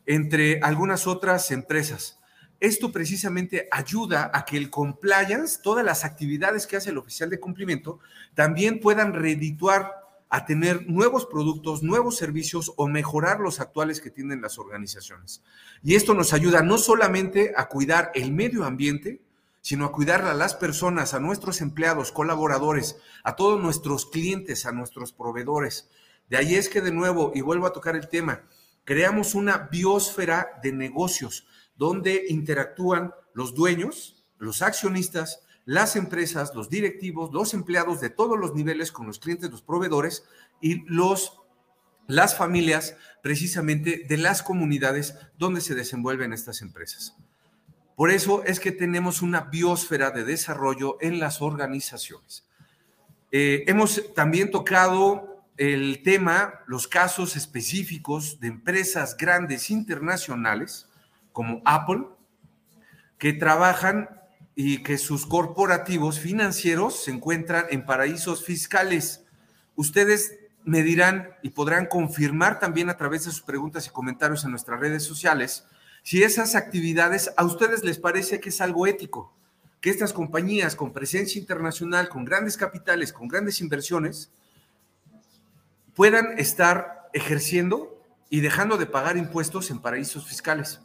entre 0.05 0.59
algunas 0.61 1.07
otras 1.07 1.49
empresas. 1.51 2.19
Esto 2.59 2.91
precisamente 2.91 3.69
ayuda 3.71 4.31
a 4.33 4.43
que 4.43 4.57
el 4.57 4.69
compliance, 4.69 5.61
todas 5.63 5.85
las 5.85 6.03
actividades 6.03 6.67
que 6.67 6.75
hace 6.75 6.89
el 6.89 6.97
oficial 6.97 7.29
de 7.29 7.39
cumplimiento, 7.39 7.99
también 8.33 8.81
puedan 8.81 9.13
redituar 9.13 9.98
a 10.29 10.45
tener 10.45 10.87
nuevos 10.87 11.25
productos, 11.25 11.81
nuevos 11.81 12.17
servicios 12.17 12.71
o 12.77 12.87
mejorar 12.87 13.39
los 13.39 13.59
actuales 13.59 13.99
que 13.99 14.11
tienen 14.11 14.41
las 14.41 14.59
organizaciones. 14.59 15.41
Y 15.83 15.95
esto 15.95 16.13
nos 16.13 16.33
ayuda 16.33 16.61
no 16.61 16.77
solamente 16.77 17.53
a 17.57 17.67
cuidar 17.67 18.11
el 18.13 18.31
medio 18.31 18.63
ambiente, 18.63 19.21
sino 19.61 19.85
a 19.85 19.91
cuidar 19.91 20.21
a 20.21 20.35
las 20.35 20.55
personas, 20.55 21.13
a 21.13 21.19
nuestros 21.19 21.61
empleados, 21.61 22.11
colaboradores, 22.11 22.97
a 23.23 23.35
todos 23.35 23.61
nuestros 23.61 24.05
clientes, 24.05 24.65
a 24.65 24.71
nuestros 24.71 25.13
proveedores. 25.13 25.89
De 26.29 26.37
ahí 26.37 26.55
es 26.55 26.69
que 26.69 26.81
de 26.81 26.91
nuevo, 26.91 27.31
y 27.33 27.41
vuelvo 27.41 27.65
a 27.65 27.73
tocar 27.73 27.95
el 27.95 28.07
tema, 28.07 28.43
creamos 28.85 29.33
una 29.33 29.67
biosfera 29.71 30.59
de 30.61 30.71
negocios 30.71 31.47
donde 31.75 32.25
interactúan 32.29 33.13
los 33.33 33.55
dueños, 33.55 34.23
los 34.37 34.61
accionistas, 34.61 35.41
las 35.69 35.95
empresas, 35.95 36.55
los 36.55 36.67
directivos, 36.67 37.31
los 37.31 37.53
empleados 37.53 38.01
de 38.01 38.09
todos 38.09 38.39
los 38.39 38.55
niveles 38.55 38.91
con 38.91 39.05
los 39.05 39.19
clientes, 39.19 39.51
los 39.51 39.61
proveedores 39.61 40.23
y 40.59 40.83
los, 40.87 41.43
las 42.07 42.35
familias 42.35 42.95
precisamente 43.21 44.03
de 44.09 44.17
las 44.17 44.41
comunidades 44.41 45.15
donde 45.37 45.61
se 45.61 45.75
desenvuelven 45.75 46.33
estas 46.33 46.63
empresas. 46.63 47.15
Por 47.95 48.09
eso 48.09 48.43
es 48.45 48.59
que 48.59 48.71
tenemos 48.71 49.21
una 49.21 49.41
biosfera 49.41 50.09
de 50.09 50.23
desarrollo 50.23 50.97
en 51.01 51.19
las 51.19 51.39
organizaciones. 51.39 52.47
Eh, 53.31 53.63
hemos 53.67 54.11
también 54.15 54.49
tocado 54.49 55.45
el 55.55 56.01
tema, 56.01 56.61
los 56.65 56.87
casos 56.87 57.35
específicos 57.35 58.39
de 58.39 58.47
empresas 58.47 59.15
grandes 59.15 59.69
internacionales 59.69 60.89
como 61.31 61.61
Apple, 61.63 62.07
que 63.19 63.33
trabajan 63.33 64.18
y 64.61 64.83
que 64.83 64.97
sus 64.97 65.25
corporativos 65.25 66.19
financieros 66.19 67.05
se 67.05 67.11
encuentran 67.11 67.67
en 67.69 67.85
paraísos 67.85 68.43
fiscales. 68.43 69.23
Ustedes 69.77 70.37
me 70.65 70.83
dirán 70.83 71.29
y 71.41 71.51
podrán 71.51 71.85
confirmar 71.85 72.59
también 72.59 72.89
a 72.89 72.97
través 72.97 73.23
de 73.23 73.31
sus 73.31 73.41
preguntas 73.41 73.87
y 73.87 73.89
comentarios 73.89 74.43
en 74.43 74.51
nuestras 74.51 74.81
redes 74.81 75.03
sociales 75.03 75.63
si 76.03 76.23
esas 76.23 76.55
actividades 76.55 77.31
a 77.37 77.45
ustedes 77.45 77.85
les 77.85 77.99
parece 77.99 78.41
que 78.41 78.49
es 78.49 78.59
algo 78.59 78.85
ético, 78.85 79.33
que 79.79 79.91
estas 79.91 80.11
compañías 80.11 80.75
con 80.75 80.91
presencia 80.91 81.39
internacional, 81.39 82.09
con 82.09 82.25
grandes 82.25 82.57
capitales, 82.57 83.13
con 83.13 83.29
grandes 83.29 83.61
inversiones, 83.61 84.29
puedan 85.95 86.37
estar 86.37 87.09
ejerciendo 87.13 88.03
y 88.29 88.41
dejando 88.41 88.75
de 88.75 88.87
pagar 88.87 89.15
impuestos 89.15 89.71
en 89.71 89.79
paraísos 89.79 90.27
fiscales 90.27 90.81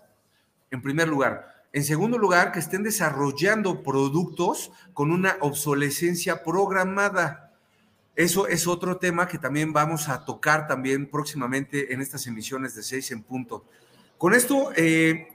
en 0.71 0.81
primer 0.81 1.09
lugar. 1.09 1.54
En 1.75 1.83
segundo 1.83 2.19
lugar, 2.19 2.53
que 2.53 2.61
estén 2.61 2.85
desarrollando 2.85 3.83
productos 3.83 4.71
con 4.93 5.11
una 5.11 5.39
obsolescencia 5.41 6.45
programada. 6.45 7.53
Eso 8.15 8.47
es 8.47 8.69
otro 8.69 8.99
tema 8.99 9.27
que 9.27 9.39
también 9.39 9.73
vamos 9.73 10.09
a 10.09 10.25
tocar 10.25 10.69
también 10.69 11.11
próximamente 11.11 11.93
en 11.93 12.01
estas 12.01 12.29
emisiones 12.29 12.77
de 12.77 12.85
seis 12.85 13.11
en 13.11 13.25
punto. 13.25 13.65
Con 14.19 14.35
esto, 14.35 14.71
eh, 14.77 15.27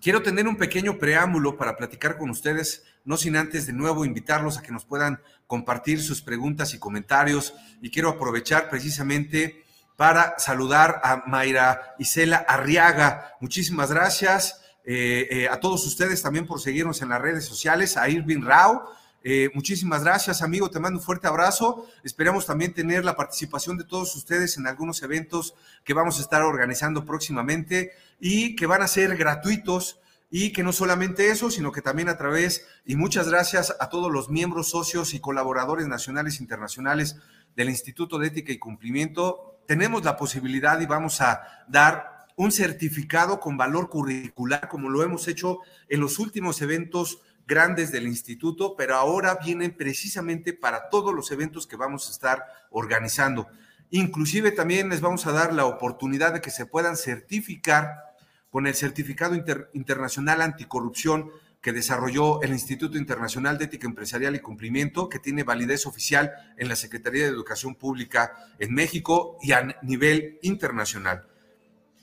quiero 0.00 0.22
tener 0.22 0.46
un 0.46 0.58
pequeño 0.58 0.96
preámbulo 0.96 1.56
para 1.56 1.76
platicar 1.76 2.18
con 2.18 2.30
ustedes, 2.30 2.84
no 3.04 3.16
sin 3.16 3.34
antes 3.34 3.66
de 3.66 3.72
nuevo 3.72 4.04
invitarlos 4.04 4.58
a 4.58 4.62
que 4.62 4.70
nos 4.70 4.84
puedan 4.84 5.20
compartir 5.48 6.00
sus 6.00 6.22
preguntas 6.22 6.72
y 6.72 6.78
comentarios. 6.78 7.52
Y 7.82 7.90
quiero 7.90 8.10
aprovechar 8.10 8.70
precisamente 8.70 9.64
para 9.96 10.38
saludar 10.38 11.00
a 11.02 11.24
Mayra 11.26 11.96
Isela 11.98 12.36
Arriaga. 12.36 13.32
Muchísimas 13.40 13.90
gracias 13.90 14.62
eh, 14.86 15.26
eh, 15.30 15.48
a 15.48 15.58
todos 15.58 15.84
ustedes 15.84 16.22
también 16.22 16.46
por 16.46 16.60
seguirnos 16.60 17.02
en 17.02 17.08
las 17.08 17.20
redes 17.20 17.44
sociales, 17.44 17.96
a 17.96 18.08
Irving 18.08 18.42
Rao. 18.42 18.88
Eh, 19.24 19.50
muchísimas 19.54 20.04
gracias, 20.04 20.40
amigo. 20.40 20.70
Te 20.70 20.78
mando 20.78 21.00
un 21.00 21.04
fuerte 21.04 21.26
abrazo. 21.26 21.86
Esperamos 22.04 22.46
también 22.46 22.72
tener 22.72 23.04
la 23.04 23.16
participación 23.16 23.76
de 23.76 23.84
todos 23.84 24.14
ustedes 24.14 24.56
en 24.56 24.68
algunos 24.68 25.02
eventos 25.02 25.54
que 25.84 25.92
vamos 25.92 26.18
a 26.18 26.22
estar 26.22 26.42
organizando 26.42 27.04
próximamente 27.04 27.90
y 28.20 28.54
que 28.54 28.66
van 28.66 28.82
a 28.82 28.88
ser 28.88 29.16
gratuitos 29.16 29.98
y 30.30 30.52
que 30.52 30.62
no 30.62 30.72
solamente 30.72 31.30
eso, 31.30 31.50
sino 31.50 31.72
que 31.72 31.82
también 31.82 32.08
a 32.08 32.16
través, 32.16 32.66
y 32.84 32.96
muchas 32.96 33.28
gracias 33.28 33.74
a 33.78 33.88
todos 33.88 34.12
los 34.12 34.28
miembros, 34.28 34.70
socios 34.70 35.14
y 35.14 35.20
colaboradores 35.20 35.88
nacionales 35.88 36.38
e 36.38 36.42
internacionales 36.42 37.16
del 37.56 37.70
Instituto 37.70 38.18
de 38.18 38.28
Ética 38.28 38.52
y 38.52 38.58
Cumplimiento 38.58 39.56
tenemos 39.66 40.04
la 40.04 40.16
posibilidad 40.16 40.80
y 40.80 40.86
vamos 40.86 41.20
a 41.20 41.64
dar 41.68 42.15
un 42.36 42.52
certificado 42.52 43.40
con 43.40 43.56
valor 43.56 43.88
curricular, 43.88 44.68
como 44.68 44.90
lo 44.90 45.02
hemos 45.02 45.26
hecho 45.26 45.60
en 45.88 46.00
los 46.00 46.18
últimos 46.18 46.62
eventos 46.62 47.22
grandes 47.46 47.92
del 47.92 48.06
instituto, 48.06 48.76
pero 48.76 48.96
ahora 48.96 49.38
vienen 49.42 49.76
precisamente 49.76 50.52
para 50.52 50.88
todos 50.90 51.14
los 51.14 51.30
eventos 51.30 51.66
que 51.66 51.76
vamos 51.76 52.08
a 52.08 52.12
estar 52.12 52.44
organizando. 52.70 53.48
Inclusive 53.90 54.50
también 54.50 54.88
les 54.90 55.00
vamos 55.00 55.26
a 55.26 55.32
dar 55.32 55.52
la 55.54 55.64
oportunidad 55.64 56.34
de 56.34 56.40
que 56.40 56.50
se 56.50 56.66
puedan 56.66 56.96
certificar 56.96 58.02
con 58.50 58.66
el 58.66 58.74
certificado 58.74 59.34
internacional 59.72 60.42
anticorrupción 60.42 61.30
que 61.60 61.72
desarrolló 61.72 62.42
el 62.42 62.50
Instituto 62.50 62.98
Internacional 62.98 63.58
de 63.58 63.64
Ética 63.64 63.86
Empresarial 63.86 64.36
y 64.36 64.40
Cumplimiento, 64.40 65.08
que 65.08 65.18
tiene 65.18 65.42
validez 65.42 65.86
oficial 65.86 66.32
en 66.56 66.68
la 66.68 66.76
Secretaría 66.76 67.24
de 67.24 67.30
Educación 67.30 67.74
Pública 67.74 68.32
en 68.58 68.74
México 68.74 69.38
y 69.42 69.52
a 69.52 69.76
nivel 69.82 70.38
internacional. 70.42 71.26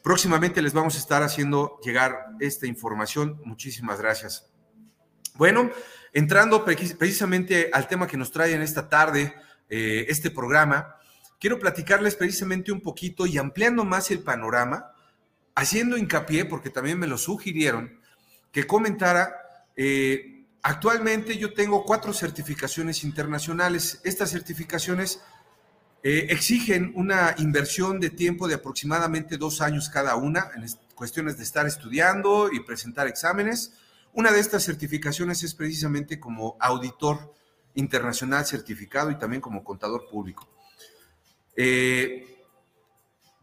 Próximamente 0.03 0.62
les 0.62 0.74
vamos 0.74 0.95
a 0.95 1.00
estar 1.00 1.24
haciendo 1.24 1.79
llegar 1.81 2.25
esta 2.41 2.67
información. 2.67 3.39
Muchísimas 3.45 4.00
gracias. 4.00 4.51
Bueno, 5.36 5.72
entrando 6.12 6.65
precisamente 6.65 7.69
al 7.72 7.88
tema 7.88 8.05
que 8.05 8.17
nos 8.17 8.31
trae 8.31 8.53
en 8.53 8.62
esta 8.62 8.89
tarde 8.89 9.33
eh, 9.69 10.05
este 10.10 10.29
programa, 10.29 10.98
quiero 11.39 11.57
platicarles 11.57 12.15
precisamente 12.15 12.74
un 12.74 12.81
poquito 12.81 13.25
y 13.25 13.38
ampliando 13.38 13.86
más 13.86 14.12
el 14.12 14.19
panorama, 14.19 14.91
haciendo 15.55 15.98
hincapié, 15.98 16.45
porque 16.45 16.69
también 16.69 17.00
me 17.00 17.07
lo 17.07 17.17
sugirieron, 17.17 18.00
que 18.51 18.67
comentara 18.67 19.33
eh, 19.75 20.45
actualmente 20.62 21.38
yo 21.38 21.53
tengo 21.53 21.86
cuatro 21.86 22.13
certificaciones 22.13 23.03
internacionales. 23.03 24.01
Estas 24.03 24.31
certificaciones 24.31 25.22
eh, 26.05 26.27
exigen 26.29 26.91
una 26.95 27.33
inversión 27.38 28.01
de 28.01 28.10
tiempo 28.10 28.50
de 28.50 28.55
aproximadamente 28.55 29.38
dos 29.38 29.62
años 29.62 29.88
cada 29.88 30.17
una 30.17 30.51
en 30.53 30.65
cuestiones 30.95 31.38
de 31.38 31.43
estar 31.43 31.65
estudiando 31.65 32.51
y 32.51 32.60
presentar 32.60 33.07
exámenes. 33.07 33.74
Una 34.12 34.31
de 34.33 34.41
estas 34.41 34.65
certificaciones 34.65 35.43
es 35.43 35.55
precisamente 35.55 36.19
como 36.19 36.57
auditor 36.60 37.33
internacional 37.75 38.45
certificado 38.45 39.12
y 39.12 39.17
también 39.17 39.41
como 39.41 39.63
contador 39.63 40.10
público. 40.10 40.45
Eh, 41.55 42.38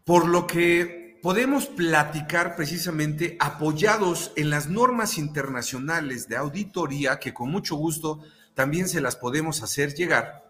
por 0.05 0.29
lo 0.29 0.47
que 0.47 1.19
podemos 1.23 1.67
platicar 1.67 2.57
precisamente 2.57 3.39
apoyados 3.41 4.33
en 4.37 4.51
las 4.51 4.69
normas 4.69 5.17
internacionales 5.17 6.29
de 6.29 6.37
auditoría, 6.37 7.19
que 7.19 7.33
con 7.33 7.51
mucho 7.51 7.77
gusto 7.77 8.21
también 8.55 8.87
se 8.87 9.01
las 9.01 9.17
podemos 9.17 9.63
hacer 9.63 9.95
llegar. 9.95 10.50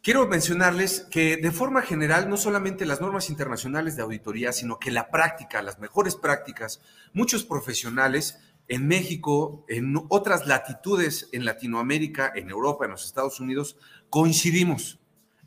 Quiero 0.00 0.28
mencionarles 0.28 1.06
que 1.10 1.36
de 1.36 1.50
forma 1.50 1.82
general, 1.82 2.30
no 2.30 2.36
solamente 2.36 2.86
las 2.86 3.00
normas 3.00 3.30
internacionales 3.30 3.96
de 3.96 4.02
auditoría, 4.02 4.52
sino 4.52 4.78
que 4.78 4.92
la 4.92 5.10
práctica, 5.10 5.60
las 5.60 5.80
mejores 5.80 6.14
prácticas, 6.14 6.80
muchos 7.12 7.44
profesionales 7.44 8.38
en 8.68 8.86
México, 8.86 9.64
en 9.68 9.96
otras 10.08 10.46
latitudes 10.46 11.28
en 11.32 11.44
Latinoamérica, 11.44 12.30
en 12.34 12.48
Europa, 12.48 12.84
en 12.84 12.92
los 12.92 13.06
Estados 13.06 13.40
Unidos, 13.40 13.76
coincidimos 14.08 15.00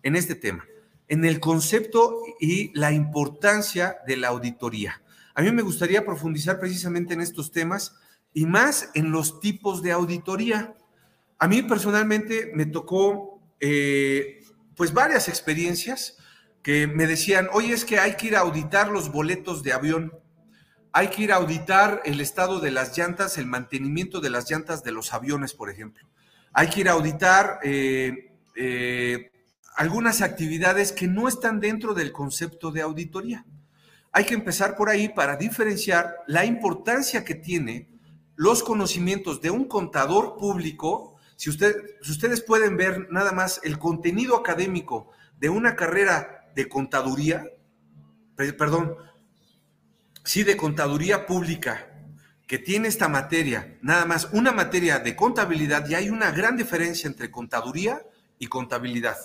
en 0.04 0.18
este 0.18 0.36
tema, 0.36 0.66
en 1.08 1.24
el 1.24 1.40
concepto 1.40 2.22
y 2.40 2.78
la 2.78 2.92
importancia 2.92 4.00
de 4.06 4.18
la 4.18 4.30
auditoría. 4.30 5.02
A 5.34 5.42
mí 5.42 5.52
me 5.52 5.62
gustaría 5.62 6.06
profundizar 6.06 6.60
precisamente 6.60 7.14
en 7.14 7.22
estos 7.22 7.52
temas 7.52 7.96
y 8.34 8.46
más 8.46 8.90
en 8.96 9.12
los 9.12 9.40
tipos 9.40 9.82
de 9.82 9.94
auditoría. 9.94 10.76
A 11.40 11.48
mí 11.48 11.62
personalmente 11.62 12.52
me 12.54 12.66
tocó 12.66 13.40
eh, 13.60 14.41
pues 14.82 14.94
varias 14.94 15.30
experiencias 15.30 16.18
que 16.64 16.88
me 16.88 17.06
decían, 17.06 17.50
oye, 17.54 17.72
es 17.72 17.86
que 17.86 18.00
hay 18.00 18.16
que 18.16 18.26
ir 18.26 18.36
a 18.36 18.40
auditar 18.40 18.88
los 18.90 19.12
boletos 19.12 19.62
de 19.62 19.74
avión 19.74 20.12
hay 20.94 21.08
que 21.08 21.24
ir 21.24 21.32
a 21.32 21.38
auditar 21.38 22.02
el 22.04 22.20
estado 22.20 22.60
de 22.60 22.72
las 22.72 22.98
llantas, 22.98 23.38
el 23.38 23.46
mantenimiento 23.46 24.20
de 24.20 24.30
las 24.30 24.50
llantas 24.50 24.84
de 24.84 24.92
los 24.92 25.14
aviones, 25.14 25.54
por 25.54 25.70
ejemplo. 25.70 26.08
Hay 26.54 26.70
que 26.70 26.82
ir 26.82 26.90
a 26.90 26.94
auditar 26.94 27.60
eh, 27.64 28.34
eh, 28.56 29.32
algunas 29.78 30.22
actividades 30.22 30.92
que 30.92 31.08
no 31.08 31.30
están 31.30 31.62
dentro 31.62 31.94
del 31.94 32.12
concepto 32.12 32.72
de 32.72 32.82
auditoría. 32.82 33.46
Hay 34.12 34.26
que 34.26 34.34
empezar 34.34 34.76
por 34.76 34.90
ahí 34.90 35.08
para 35.08 35.38
diferenciar 35.38 36.18
la 36.28 36.44
importancia 36.44 37.24
que 37.24 37.36
tiene 37.36 37.88
los 38.36 38.62
conocimientos 38.62 39.40
de 39.40 39.50
un 39.50 39.66
contador 39.66 40.36
público. 40.36 41.11
Si, 41.42 41.50
ustedes 41.50 42.42
pueden 42.42 42.78
ver 42.78 43.08
nada 43.10 43.32
más 43.32 43.62
el 43.64 43.80
contenido 43.80 44.38
académico 44.38 45.10
de 45.40 45.50
una 45.50 45.76
carrera 45.76 46.48
de 46.54 46.70
contaduría, 46.70 47.50
perdón, 48.36 48.96
sí 50.24 50.44
de 50.44 50.56
contaduría 50.56 51.26
pública 51.26 51.88
que 52.46 52.60
tiene 52.60 52.90
esta 52.90 53.08
materia, 53.10 53.76
nada 53.82 54.06
más 54.06 54.30
una 54.34 54.52
materia 54.52 55.00
de 55.00 55.16
contabilidad 55.16 55.90
y 55.90 55.96
hay 55.96 56.10
una 56.12 56.30
gran 56.30 56.58
diferencia 56.58 57.08
entre 57.08 57.32
contaduría 57.32 58.04
y 58.38 58.46
contabilidad. 58.46 59.18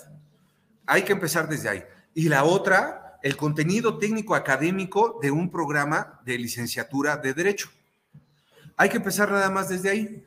Hay 0.87 1.03
que 1.03 1.13
empezar 1.13 1.47
desde 1.47 1.69
ahí. 1.69 1.83
Y 2.15 2.29
la 2.29 2.45
otra, 2.45 3.19
el 3.21 3.37
contenido 3.37 3.99
técnico 3.99 4.33
académico 4.33 5.19
de 5.21 5.29
un 5.29 5.51
programa 5.51 6.19
de 6.25 6.39
licenciatura 6.39 7.17
de 7.17 7.35
derecho. 7.35 7.69
Hay 8.75 8.89
que 8.89 8.97
empezar 8.97 9.29
nada 9.29 9.51
más 9.51 9.69
desde 9.69 9.91
ahí. 9.91 10.25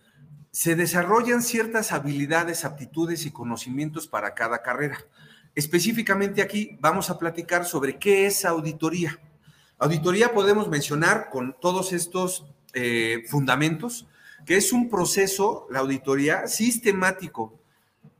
Se 0.52 0.74
desarrollan 0.74 1.42
ciertas 1.42 1.92
habilidades, 1.92 2.64
aptitudes 2.64 3.24
y 3.24 3.30
conocimientos 3.30 4.08
para 4.08 4.34
cada 4.34 4.62
carrera. 4.62 4.98
Específicamente 5.54 6.42
aquí 6.42 6.76
vamos 6.80 7.08
a 7.08 7.18
platicar 7.18 7.64
sobre 7.64 7.98
qué 7.98 8.26
es 8.26 8.44
auditoría. 8.44 9.18
Auditoría 9.78 10.32
podemos 10.34 10.68
mencionar 10.68 11.30
con 11.30 11.56
todos 11.60 11.92
estos 11.92 12.46
eh, 12.74 13.24
fundamentos, 13.28 14.06
que 14.44 14.56
es 14.56 14.72
un 14.72 14.88
proceso, 14.88 15.66
la 15.70 15.80
auditoría, 15.80 16.48
sistemático. 16.48 17.58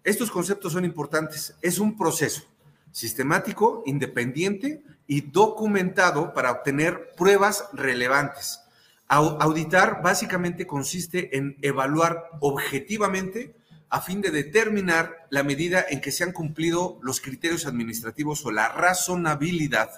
Estos 0.05 0.31
conceptos 0.31 0.73
son 0.73 0.85
importantes. 0.85 1.57
Es 1.63 1.79
un 1.79 1.97
proceso 1.97 2.45
sistemático, 2.93 3.83
independiente 3.87 4.83
y 5.07 5.21
documentado 5.21 6.33
para 6.33 6.53
obtener 6.53 7.13
pruebas 7.17 7.65
relevantes. 7.73 8.61
Auditar 9.13 10.03
básicamente 10.03 10.69
consiste 10.69 11.37
en 11.37 11.57
evaluar 11.63 12.31
objetivamente 12.39 13.57
a 13.89 14.01
fin 14.01 14.21
de 14.21 14.31
determinar 14.31 15.27
la 15.31 15.43
medida 15.43 15.85
en 15.89 16.01
que 16.01 16.13
se 16.13 16.23
han 16.23 16.31
cumplido 16.31 17.01
los 17.03 17.21
criterios 17.21 17.67
administrativos 17.67 18.47
o 18.47 18.53
la 18.53 18.69
razonabilidad 18.69 19.91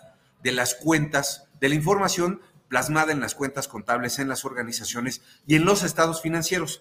de 0.43 0.53
las 0.53 0.75
cuentas 0.75 1.47
de 1.61 1.69
la 1.69 1.75
información 1.75 2.41
plasmada 2.69 3.13
en 3.13 3.21
las 3.21 3.35
cuentas 3.35 3.69
contables, 3.69 4.19
en 4.19 4.31
las 4.31 4.47
organizaciones 4.47 5.21
y 5.47 5.57
en 5.57 5.67
los 5.67 5.83
estados 5.83 6.23
financieros. 6.23 6.81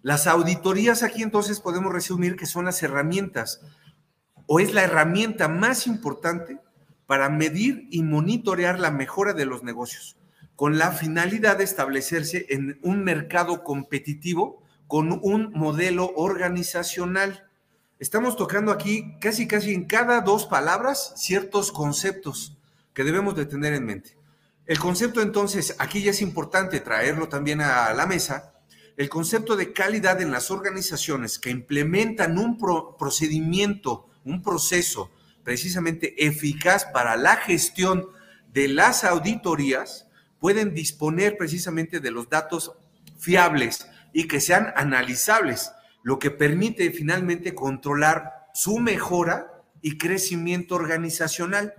Las 0.00 0.26
auditorías 0.26 1.02
aquí 1.02 1.22
entonces 1.22 1.60
podemos 1.60 1.92
resumir 1.92 2.36
que 2.36 2.46
son 2.46 2.64
las 2.64 2.82
herramientas 2.82 3.60
o 4.46 4.58
es 4.58 4.72
la 4.72 4.84
herramienta 4.84 5.48
más 5.48 5.86
importante 5.86 6.58
para 7.06 7.28
medir 7.28 7.88
y 7.90 8.02
monitorear 8.02 8.80
la 8.80 8.90
mejora 8.90 9.34
de 9.34 9.44
los 9.44 9.62
negocios, 9.62 10.16
con 10.56 10.78
la 10.78 10.90
finalidad 10.90 11.58
de 11.58 11.64
establecerse 11.64 12.46
en 12.48 12.78
un 12.82 13.04
mercado 13.04 13.62
competitivo 13.62 14.62
con 14.88 15.20
un 15.22 15.52
modelo 15.52 16.12
organizacional. 16.16 17.48
Estamos 17.98 18.36
tocando 18.36 18.72
aquí 18.72 19.16
casi 19.20 19.46
casi 19.46 19.74
en 19.74 19.84
cada 19.84 20.20
dos 20.22 20.46
palabras 20.46 21.12
ciertos 21.16 21.72
conceptos 21.72 22.56
que 22.94 23.04
debemos 23.04 23.36
de 23.36 23.46
tener 23.46 23.74
en 23.74 23.84
mente. 23.84 24.16
El 24.64 24.78
concepto 24.78 25.20
entonces, 25.20 25.76
aquí 25.78 26.02
ya 26.02 26.10
es 26.10 26.22
importante 26.22 26.80
traerlo 26.80 27.28
también 27.28 27.60
a 27.60 27.92
la 27.94 28.06
mesa, 28.06 28.54
el 28.96 29.08
concepto 29.08 29.56
de 29.56 29.72
calidad 29.72 30.20
en 30.22 30.30
las 30.30 30.50
organizaciones 30.50 31.38
que 31.38 31.50
implementan 31.50 32.38
un 32.38 32.58
procedimiento, 32.98 34.08
un 34.24 34.42
proceso 34.42 35.10
precisamente 35.44 36.26
eficaz 36.26 36.86
para 36.86 37.16
la 37.16 37.36
gestión 37.36 38.08
de 38.52 38.68
las 38.68 39.04
auditorías, 39.04 40.05
pueden 40.38 40.74
disponer 40.74 41.36
precisamente 41.36 42.00
de 42.00 42.10
los 42.10 42.28
datos 42.28 42.72
fiables 43.18 43.88
y 44.12 44.28
que 44.28 44.40
sean 44.40 44.72
analizables, 44.76 45.72
lo 46.02 46.18
que 46.18 46.30
permite 46.30 46.90
finalmente 46.90 47.54
controlar 47.54 48.48
su 48.54 48.78
mejora 48.78 49.62
y 49.82 49.98
crecimiento 49.98 50.74
organizacional. 50.74 51.74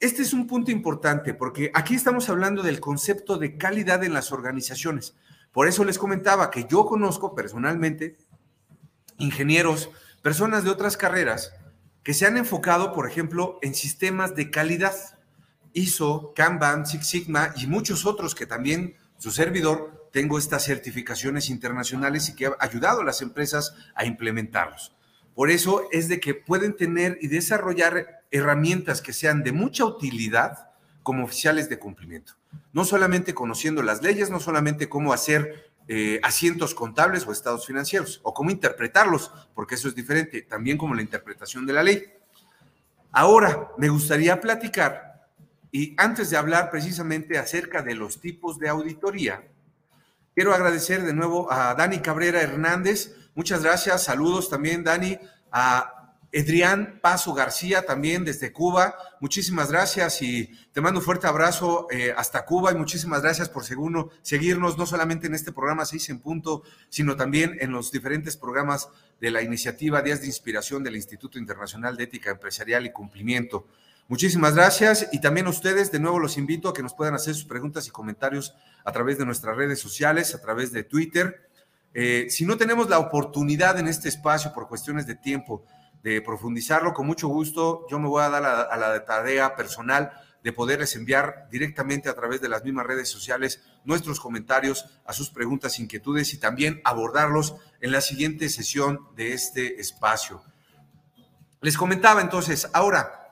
Este 0.00 0.22
es 0.22 0.32
un 0.32 0.46
punto 0.46 0.70
importante 0.70 1.34
porque 1.34 1.70
aquí 1.74 1.94
estamos 1.94 2.28
hablando 2.28 2.62
del 2.62 2.80
concepto 2.80 3.38
de 3.38 3.56
calidad 3.56 4.04
en 4.04 4.12
las 4.12 4.32
organizaciones. 4.32 5.14
Por 5.52 5.68
eso 5.68 5.84
les 5.84 5.98
comentaba 5.98 6.50
que 6.50 6.66
yo 6.68 6.84
conozco 6.84 7.34
personalmente 7.34 8.18
ingenieros, 9.18 9.90
personas 10.20 10.64
de 10.64 10.70
otras 10.70 10.96
carreras 10.96 11.52
que 12.02 12.12
se 12.12 12.26
han 12.26 12.36
enfocado, 12.36 12.92
por 12.92 13.08
ejemplo, 13.08 13.58
en 13.62 13.74
sistemas 13.74 14.34
de 14.34 14.50
calidad, 14.50 14.94
ISO, 15.74 16.32
Kanban, 16.34 16.86
Six 16.86 17.06
Sigma 17.06 17.52
y 17.56 17.66
muchos 17.66 18.06
otros 18.06 18.34
que 18.34 18.46
también 18.46 18.96
su 19.18 19.30
servidor 19.30 20.08
tengo 20.12 20.38
estas 20.38 20.64
certificaciones 20.64 21.50
internacionales 21.50 22.28
y 22.28 22.36
que 22.36 22.46
ha 22.46 22.56
ayudado 22.60 23.00
a 23.00 23.04
las 23.04 23.20
empresas 23.20 23.74
a 23.94 24.04
implementarlos. 24.04 24.94
Por 25.34 25.50
eso 25.50 25.88
es 25.90 26.08
de 26.08 26.20
que 26.20 26.34
pueden 26.34 26.76
tener 26.76 27.18
y 27.20 27.26
desarrollar 27.26 28.22
herramientas 28.30 29.02
que 29.02 29.12
sean 29.12 29.42
de 29.42 29.52
mucha 29.52 29.84
utilidad 29.84 30.70
como 31.02 31.24
oficiales 31.24 31.68
de 31.68 31.78
cumplimiento. 31.78 32.34
No 32.72 32.84
solamente 32.84 33.34
conociendo 33.34 33.82
las 33.82 34.02
leyes, 34.02 34.30
no 34.30 34.40
solamente 34.40 34.88
cómo 34.88 35.12
hacer 35.12 35.72
eh, 35.86 36.18
asientos 36.22 36.74
contables 36.74 37.26
o 37.26 37.32
estados 37.32 37.66
financieros, 37.66 38.20
o 38.22 38.32
cómo 38.32 38.50
interpretarlos, 38.50 39.30
porque 39.54 39.74
eso 39.74 39.88
es 39.88 39.94
diferente, 39.94 40.42
también 40.42 40.78
como 40.78 40.94
la 40.94 41.02
interpretación 41.02 41.66
de 41.66 41.72
la 41.72 41.82
ley. 41.82 42.04
Ahora, 43.12 43.70
me 43.76 43.88
gustaría 43.90 44.40
platicar, 44.40 45.13
y 45.74 45.94
antes 45.98 46.30
de 46.30 46.36
hablar 46.36 46.70
precisamente 46.70 47.36
acerca 47.36 47.82
de 47.82 47.96
los 47.96 48.20
tipos 48.20 48.60
de 48.60 48.68
auditoría, 48.68 49.42
quiero 50.32 50.54
agradecer 50.54 51.02
de 51.02 51.12
nuevo 51.12 51.52
a 51.52 51.74
Dani 51.74 51.98
Cabrera 51.98 52.40
Hernández, 52.40 53.16
Muchas 53.36 53.64
gracias, 53.64 54.04
saludos 54.04 54.48
también, 54.48 54.84
Dani, 54.84 55.18
a 55.50 56.14
Edrián 56.30 57.00
Paso 57.02 57.34
García 57.34 57.84
también 57.84 58.24
desde 58.24 58.52
Cuba. 58.52 58.94
Muchísimas 59.20 59.72
gracias 59.72 60.22
y 60.22 60.46
te 60.72 60.80
mando 60.80 61.00
un 61.00 61.04
fuerte 61.04 61.26
abrazo 61.26 61.88
eh, 61.90 62.14
hasta 62.16 62.44
Cuba 62.44 62.70
y 62.70 62.76
muchísimas 62.76 63.22
gracias 63.22 63.48
por 63.48 63.64
seguirnos 63.64 64.78
no 64.78 64.86
solamente 64.86 65.26
en 65.26 65.34
este 65.34 65.50
programa 65.50 65.84
6 65.84 66.10
en 66.10 66.20
punto, 66.20 66.62
sino 66.88 67.16
también 67.16 67.56
en 67.58 67.72
los 67.72 67.90
diferentes 67.90 68.36
programas 68.36 68.88
de 69.20 69.32
la 69.32 69.42
iniciativa 69.42 70.00
Días 70.00 70.20
de 70.20 70.28
Inspiración 70.28 70.84
del 70.84 70.94
Instituto 70.94 71.40
Internacional 71.40 71.96
de 71.96 72.04
Ética 72.04 72.30
Empresarial 72.30 72.86
y 72.86 72.92
Cumplimiento. 72.92 73.66
Muchísimas 74.08 74.54
gracias 74.54 75.08
y 75.12 75.20
también 75.20 75.46
a 75.46 75.50
ustedes 75.50 75.90
de 75.90 75.98
nuevo 75.98 76.18
los 76.18 76.36
invito 76.36 76.68
a 76.68 76.74
que 76.74 76.82
nos 76.82 76.94
puedan 76.94 77.14
hacer 77.14 77.34
sus 77.34 77.46
preguntas 77.46 77.86
y 77.86 77.90
comentarios 77.90 78.54
a 78.84 78.92
través 78.92 79.18
de 79.18 79.24
nuestras 79.24 79.56
redes 79.56 79.80
sociales, 79.80 80.34
a 80.34 80.40
través 80.40 80.72
de 80.72 80.84
Twitter 80.84 81.48
eh, 81.94 82.26
si 82.28 82.44
no 82.44 82.56
tenemos 82.56 82.88
la 82.88 82.98
oportunidad 82.98 83.78
en 83.78 83.86
este 83.86 84.08
espacio 84.08 84.52
por 84.52 84.66
cuestiones 84.66 85.06
de 85.06 85.14
tiempo 85.14 85.64
de 86.02 86.20
profundizarlo, 86.20 86.92
con 86.92 87.06
mucho 87.06 87.28
gusto 87.28 87.86
yo 87.88 88.00
me 88.00 88.08
voy 88.08 88.22
a 88.22 88.28
dar 88.28 88.44
a, 88.44 88.76
la 88.76 89.04
tarea 89.04 89.54
personal 89.54 90.12
de 90.42 90.52
poderles 90.52 90.96
enviar 90.96 91.48
directamente 91.50 92.08
a 92.08 92.14
través 92.14 92.40
de 92.40 92.48
las 92.48 92.64
mismas 92.64 92.84
redes 92.84 93.08
sociales 93.08 93.62
nuestros 93.84 94.18
comentarios 94.18 94.84
a 95.06 95.12
sus 95.12 95.30
preguntas, 95.30 95.78
inquietudes 95.78 96.34
y 96.34 96.38
también 96.38 96.82
abordarlos 96.84 97.54
en 97.80 97.92
la 97.92 98.00
siguiente 98.00 98.48
sesión 98.48 99.06
de 99.14 99.32
este 99.32 99.80
espacio. 99.80 100.42
Les 101.60 101.78
comentaba 101.78 102.20
entonces, 102.20 102.68
ahora, 102.74 103.23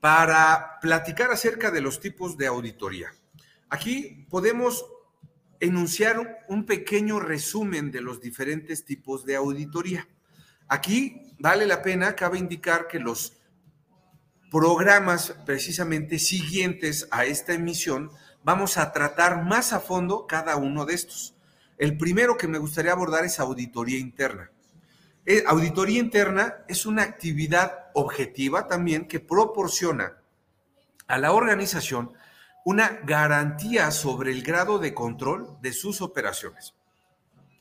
para 0.00 0.78
platicar 0.80 1.30
acerca 1.30 1.70
de 1.70 1.80
los 1.80 2.00
tipos 2.00 2.36
de 2.36 2.46
auditoría, 2.46 3.12
aquí 3.68 4.26
podemos 4.30 4.84
enunciar 5.60 6.44
un 6.48 6.64
pequeño 6.64 7.20
resumen 7.20 7.90
de 7.90 8.00
los 8.00 8.20
diferentes 8.20 8.84
tipos 8.84 9.24
de 9.24 9.36
auditoría. 9.36 10.08
Aquí 10.68 11.34
vale 11.38 11.66
la 11.66 11.82
pena, 11.82 12.14
cabe 12.14 12.38
indicar 12.38 12.86
que 12.86 12.98
los 12.98 13.32
programas 14.50 15.34
precisamente 15.44 16.18
siguientes 16.18 17.08
a 17.10 17.24
esta 17.24 17.52
emisión 17.52 18.10
vamos 18.44 18.78
a 18.78 18.92
tratar 18.92 19.44
más 19.44 19.72
a 19.72 19.80
fondo 19.80 20.26
cada 20.26 20.56
uno 20.56 20.84
de 20.84 20.94
estos. 20.94 21.34
El 21.76 21.96
primero 21.96 22.36
que 22.36 22.48
me 22.48 22.58
gustaría 22.58 22.92
abordar 22.92 23.24
es 23.24 23.40
auditoría 23.40 23.98
interna. 23.98 24.50
Eh, 25.26 25.44
auditoría 25.46 26.00
interna 26.00 26.64
es 26.68 26.86
una 26.86 27.02
actividad 27.02 27.87
objetiva 27.98 28.66
también 28.66 29.06
que 29.06 29.20
proporciona 29.20 30.18
a 31.06 31.18
la 31.18 31.32
organización 31.32 32.12
una 32.64 33.00
garantía 33.04 33.90
sobre 33.90 34.30
el 34.32 34.42
grado 34.42 34.78
de 34.78 34.94
control 34.94 35.56
de 35.60 35.72
sus 35.72 36.00
operaciones. 36.02 36.74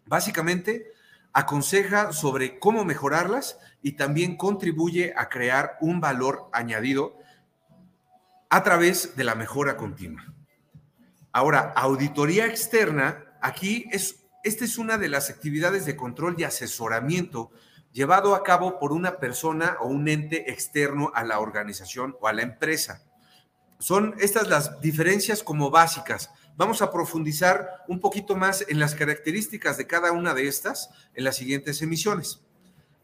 Básicamente, 0.05 0.91
aconseja 1.33 2.13
sobre 2.13 2.59
cómo 2.59 2.83
mejorarlas 2.83 3.59
y 3.81 3.93
también 3.93 4.37
contribuye 4.37 5.13
a 5.15 5.29
crear 5.29 5.77
un 5.81 6.01
valor 6.01 6.49
añadido 6.51 7.17
a 8.49 8.63
través 8.63 9.15
de 9.15 9.23
la 9.23 9.35
mejora 9.35 9.77
continua. 9.77 10.25
Ahora, 11.31 11.73
auditoría 11.75 12.47
externa, 12.47 13.23
aquí 13.41 13.85
es, 13.91 14.25
esta 14.43 14.65
es 14.65 14.77
una 14.77 14.97
de 14.97 15.09
las 15.09 15.29
actividades 15.29 15.85
de 15.85 15.95
control 15.95 16.35
y 16.37 16.43
asesoramiento 16.43 17.51
llevado 17.91 18.35
a 18.35 18.43
cabo 18.43 18.79
por 18.79 18.91
una 18.91 19.17
persona 19.17 19.77
o 19.79 19.87
un 19.87 20.07
ente 20.07 20.51
externo 20.51 21.11
a 21.15 21.23
la 21.23 21.39
organización 21.39 22.15
o 22.21 22.27
a 22.27 22.33
la 22.33 22.43
empresa. 22.43 23.03
Son 23.79 24.15
estas 24.19 24.47
las 24.47 24.81
diferencias 24.81 25.43
como 25.43 25.69
básicas. 25.69 26.31
Vamos 26.55 26.81
a 26.81 26.91
profundizar 26.91 27.83
un 27.87 27.99
poquito 27.99 28.35
más 28.35 28.65
en 28.67 28.79
las 28.79 28.95
características 28.95 29.77
de 29.77 29.87
cada 29.87 30.11
una 30.11 30.33
de 30.33 30.47
estas 30.47 30.89
en 31.13 31.23
las 31.23 31.35
siguientes 31.35 31.81
emisiones. 31.81 32.41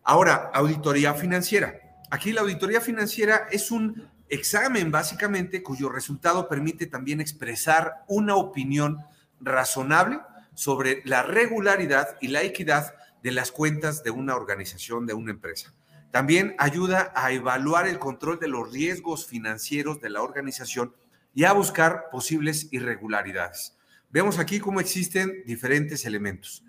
Ahora, 0.03 0.51
auditoría 0.53 1.13
financiera. 1.13 1.79
Aquí 2.09 2.31
la 2.31 2.41
auditoría 2.41 2.81
financiera 2.81 3.47
es 3.51 3.71
un 3.71 4.09
examen 4.29 4.91
básicamente 4.91 5.61
cuyo 5.61 5.89
resultado 5.89 6.49
permite 6.49 6.87
también 6.87 7.21
expresar 7.21 8.03
una 8.07 8.35
opinión 8.35 8.99
razonable 9.39 10.19
sobre 10.55 11.01
la 11.05 11.23
regularidad 11.23 12.17
y 12.21 12.27
la 12.29 12.41
equidad 12.41 12.95
de 13.23 13.31
las 13.31 13.51
cuentas 13.51 14.03
de 14.03 14.11
una 14.11 14.35
organización, 14.35 15.07
de 15.07 15.13
una 15.13 15.31
empresa. 15.31 15.73
También 16.11 16.55
ayuda 16.59 17.11
a 17.15 17.31
evaluar 17.31 17.87
el 17.87 17.97
control 17.97 18.37
de 18.39 18.47
los 18.47 18.71
riesgos 18.71 19.25
financieros 19.25 19.99
de 20.01 20.11
la 20.11 20.21
organización 20.21 20.93
y 21.33 21.45
a 21.45 21.53
buscar 21.53 22.09
posibles 22.11 22.67
irregularidades. 22.71 23.75
Vemos 24.11 24.37
aquí 24.37 24.59
cómo 24.59 24.79
existen 24.79 25.41
diferentes 25.47 26.05
elementos. 26.05 26.63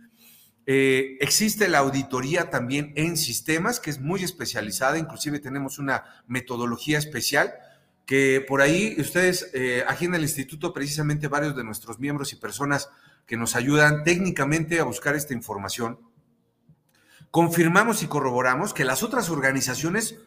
Eh, 0.66 1.18
existe 1.20 1.68
la 1.68 1.80
auditoría 1.80 2.48
también 2.48 2.94
en 2.96 3.18
sistemas, 3.18 3.80
que 3.80 3.90
es 3.90 4.00
muy 4.00 4.24
especializada, 4.24 4.96
inclusive 4.96 5.40
tenemos 5.40 5.78
una 5.78 6.04
metodología 6.26 6.96
especial 6.96 7.52
que 8.06 8.44
por 8.46 8.62
ahí 8.62 8.96
ustedes, 8.98 9.50
eh, 9.54 9.84
aquí 9.86 10.06
en 10.06 10.14
el 10.14 10.22
instituto, 10.22 10.72
precisamente 10.72 11.28
varios 11.28 11.56
de 11.56 11.64
nuestros 11.64 11.98
miembros 11.98 12.32
y 12.32 12.36
personas 12.36 12.88
que 13.26 13.36
nos 13.36 13.56
ayudan 13.56 14.04
técnicamente 14.04 14.80
a 14.80 14.84
buscar 14.84 15.14
esta 15.14 15.34
información, 15.34 15.98
confirmamos 17.34 18.04
y 18.04 18.06
corroboramos 18.06 18.72
que 18.74 18.84
las 18.84 19.02
otras 19.02 19.28
organizaciones 19.28 20.20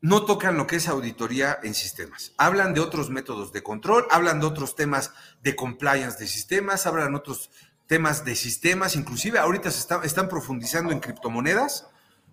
no 0.00 0.24
tocan 0.24 0.56
lo 0.56 0.66
que 0.66 0.74
es 0.74 0.88
auditoría 0.88 1.60
en 1.62 1.74
sistemas. 1.74 2.32
Hablan 2.38 2.74
de 2.74 2.80
otros 2.80 3.08
métodos 3.08 3.52
de 3.52 3.62
control, 3.62 4.04
hablan 4.10 4.40
de 4.40 4.46
otros 4.46 4.74
temas 4.74 5.12
de 5.44 5.54
compliance 5.54 6.18
de 6.18 6.26
sistemas, 6.26 6.88
hablan 6.88 7.14
otros 7.14 7.52
temas 7.86 8.24
de 8.24 8.34
sistemas, 8.34 8.96
inclusive 8.96 9.38
ahorita 9.38 9.68
están 9.68 10.28
profundizando 10.28 10.90
en 10.90 10.98
criptomonedas, 10.98 11.86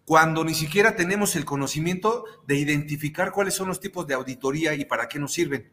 cuando 0.03 0.43
ni 0.43 0.55
siquiera 0.55 0.95
tenemos 0.95 1.35
el 1.35 1.45
conocimiento 1.45 2.25
de 2.47 2.55
identificar 2.55 3.31
cuáles 3.31 3.53
son 3.53 3.67
los 3.67 3.79
tipos 3.79 4.07
de 4.07 4.15
auditoría 4.15 4.73
y 4.73 4.85
para 4.85 5.07
qué 5.07 5.19
nos 5.19 5.31
sirven. 5.31 5.71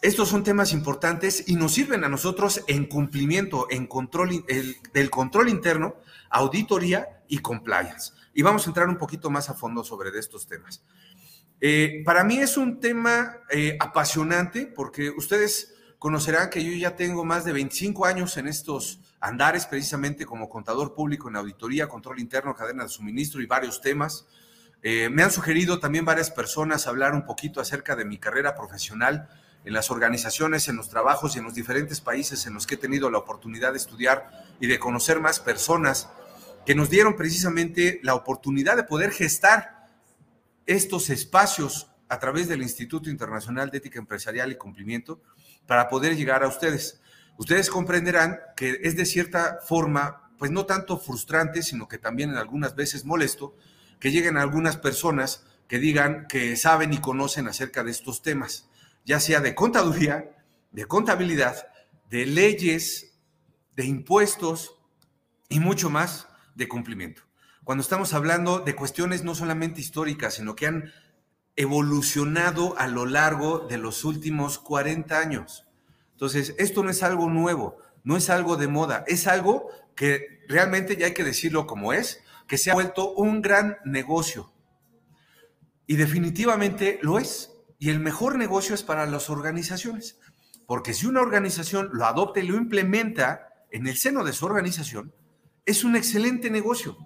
Estos 0.00 0.30
son 0.30 0.42
temas 0.42 0.72
importantes 0.72 1.44
y 1.48 1.54
nos 1.54 1.74
sirven 1.74 2.02
a 2.02 2.08
nosotros 2.08 2.64
en 2.66 2.86
cumplimiento, 2.86 3.66
en 3.68 3.86
control 3.86 4.46
del 4.94 5.10
control 5.10 5.50
interno, 5.50 5.96
auditoría 6.32 7.22
y 7.28 7.38
compliance. 7.38 8.12
Y 8.34 8.42
vamos 8.42 8.66
a 8.66 8.70
entrar 8.70 8.88
un 8.88 8.98
poquito 8.98 9.30
más 9.30 9.48
a 9.50 9.54
fondo 9.54 9.84
sobre 9.84 10.10
estos 10.18 10.46
temas. 10.48 10.82
Eh, 11.60 12.02
para 12.04 12.24
mí 12.24 12.38
es 12.38 12.56
un 12.56 12.80
tema 12.80 13.36
eh, 13.50 13.76
apasionante 13.78 14.66
porque 14.66 15.10
ustedes 15.10 15.74
conocerán 15.98 16.50
que 16.50 16.64
yo 16.64 16.72
ya 16.72 16.96
tengo 16.96 17.24
más 17.24 17.44
de 17.44 17.52
25 17.52 18.04
años 18.06 18.36
en 18.36 18.48
estos 18.48 19.00
andares, 19.20 19.66
precisamente 19.66 20.26
como 20.26 20.48
contador 20.48 20.94
público 20.94 21.28
en 21.28 21.36
auditoría, 21.36 21.86
control 21.86 22.18
interno, 22.18 22.56
cadena 22.56 22.82
de 22.82 22.88
suministro 22.88 23.40
y 23.40 23.46
varios 23.46 23.80
temas. 23.80 24.26
Eh, 24.82 25.08
me 25.10 25.22
han 25.22 25.30
sugerido 25.30 25.78
también 25.78 26.04
varias 26.04 26.30
personas 26.30 26.88
hablar 26.88 27.14
un 27.14 27.24
poquito 27.24 27.60
acerca 27.60 27.94
de 27.94 28.04
mi 28.04 28.18
carrera 28.18 28.56
profesional 28.56 29.28
en 29.64 29.72
las 29.72 29.92
organizaciones, 29.92 30.66
en 30.66 30.76
los 30.76 30.88
trabajos 30.88 31.36
y 31.36 31.38
en 31.38 31.44
los 31.44 31.54
diferentes 31.54 32.00
países 32.00 32.46
en 32.46 32.54
los 32.54 32.66
que 32.66 32.74
he 32.74 32.78
tenido 32.78 33.08
la 33.08 33.18
oportunidad 33.18 33.70
de 33.70 33.78
estudiar 33.78 34.28
y 34.58 34.66
de 34.66 34.80
conocer 34.80 35.20
más 35.20 35.38
personas 35.38 36.08
que 36.64 36.74
nos 36.74 36.90
dieron 36.90 37.16
precisamente 37.16 38.00
la 38.02 38.14
oportunidad 38.14 38.76
de 38.76 38.84
poder 38.84 39.10
gestar 39.10 39.86
estos 40.66 41.10
espacios 41.10 41.88
a 42.08 42.18
través 42.18 42.46
del 42.48 42.62
Instituto 42.62 43.10
Internacional 43.10 43.70
de 43.70 43.78
Ética 43.78 43.98
Empresarial 43.98 44.52
y 44.52 44.56
Cumplimiento 44.56 45.22
para 45.66 45.88
poder 45.88 46.16
llegar 46.16 46.44
a 46.44 46.48
ustedes. 46.48 47.00
Ustedes 47.38 47.70
comprenderán 47.70 48.38
que 48.56 48.80
es 48.82 48.96
de 48.96 49.06
cierta 49.06 49.58
forma, 49.66 50.30
pues 50.38 50.50
no 50.50 50.66
tanto 50.66 50.98
frustrante, 50.98 51.62
sino 51.62 51.88
que 51.88 51.98
también 51.98 52.30
en 52.30 52.36
algunas 52.36 52.76
veces 52.76 53.04
molesto, 53.04 53.56
que 53.98 54.10
lleguen 54.10 54.36
algunas 54.36 54.76
personas 54.76 55.44
que 55.68 55.78
digan 55.78 56.26
que 56.28 56.56
saben 56.56 56.92
y 56.92 56.98
conocen 56.98 57.48
acerca 57.48 57.82
de 57.82 57.90
estos 57.90 58.20
temas, 58.20 58.68
ya 59.04 59.18
sea 59.18 59.40
de 59.40 59.54
contaduría, 59.54 60.36
de 60.70 60.84
contabilidad, 60.84 61.66
de 62.10 62.26
leyes, 62.26 63.14
de 63.74 63.86
impuestos 63.86 64.76
y 65.48 65.60
mucho 65.60 65.88
más, 65.88 66.28
de 66.54 66.68
cumplimiento. 66.68 67.22
Cuando 67.64 67.82
estamos 67.82 68.12
hablando 68.14 68.60
de 68.60 68.74
cuestiones 68.74 69.22
no 69.24 69.34
solamente 69.34 69.80
históricas, 69.80 70.34
sino 70.34 70.56
que 70.56 70.66
han 70.66 70.92
evolucionado 71.56 72.78
a 72.78 72.88
lo 72.88 73.06
largo 73.06 73.66
de 73.68 73.78
los 73.78 74.04
últimos 74.04 74.58
40 74.58 75.18
años. 75.18 75.66
Entonces, 76.12 76.54
esto 76.58 76.82
no 76.82 76.90
es 76.90 77.02
algo 77.02 77.28
nuevo, 77.28 77.78
no 78.04 78.16
es 78.16 78.30
algo 78.30 78.56
de 78.56 78.68
moda, 78.68 79.04
es 79.06 79.26
algo 79.26 79.68
que 79.94 80.40
realmente 80.48 80.96
ya 80.96 81.06
hay 81.06 81.14
que 81.14 81.24
decirlo 81.24 81.66
como 81.66 81.92
es, 81.92 82.22
que 82.46 82.58
se 82.58 82.70
ha 82.70 82.74
vuelto 82.74 83.12
un 83.14 83.42
gran 83.42 83.78
negocio. 83.84 84.52
Y 85.86 85.96
definitivamente 85.96 86.98
lo 87.02 87.18
es. 87.18 87.50
Y 87.78 87.90
el 87.90 88.00
mejor 88.00 88.38
negocio 88.38 88.74
es 88.74 88.82
para 88.82 89.06
las 89.06 89.28
organizaciones. 89.30 90.18
Porque 90.66 90.94
si 90.94 91.06
una 91.06 91.20
organización 91.20 91.90
lo 91.92 92.06
adopta 92.06 92.40
y 92.40 92.46
lo 92.46 92.56
implementa 92.56 93.48
en 93.70 93.86
el 93.86 93.96
seno 93.96 94.24
de 94.24 94.32
su 94.32 94.46
organización, 94.46 95.12
es 95.64 95.84
un 95.84 95.96
excelente 95.96 96.50
negocio. 96.50 96.96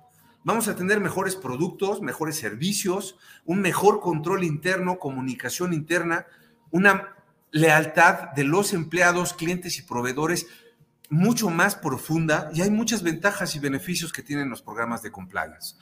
Vamos 0.44 0.68
a 0.68 0.76
tener 0.76 1.00
mejores 1.00 1.34
productos, 1.34 2.00
mejores 2.00 2.36
servicios, 2.36 3.16
un 3.44 3.60
mejor 3.60 4.00
control 4.00 4.44
interno, 4.44 4.98
comunicación 4.98 5.72
interna, 5.72 6.26
una 6.70 7.16
lealtad 7.50 8.30
de 8.36 8.44
los 8.44 8.72
empleados, 8.72 9.32
clientes 9.32 9.78
y 9.78 9.82
proveedores 9.82 10.46
mucho 11.08 11.50
más 11.50 11.76
profunda 11.76 12.50
y 12.52 12.62
hay 12.62 12.70
muchas 12.70 13.02
ventajas 13.02 13.54
y 13.54 13.58
beneficios 13.58 14.12
que 14.12 14.22
tienen 14.22 14.50
los 14.50 14.62
programas 14.62 15.02
de 15.02 15.10
compliance. 15.10 15.76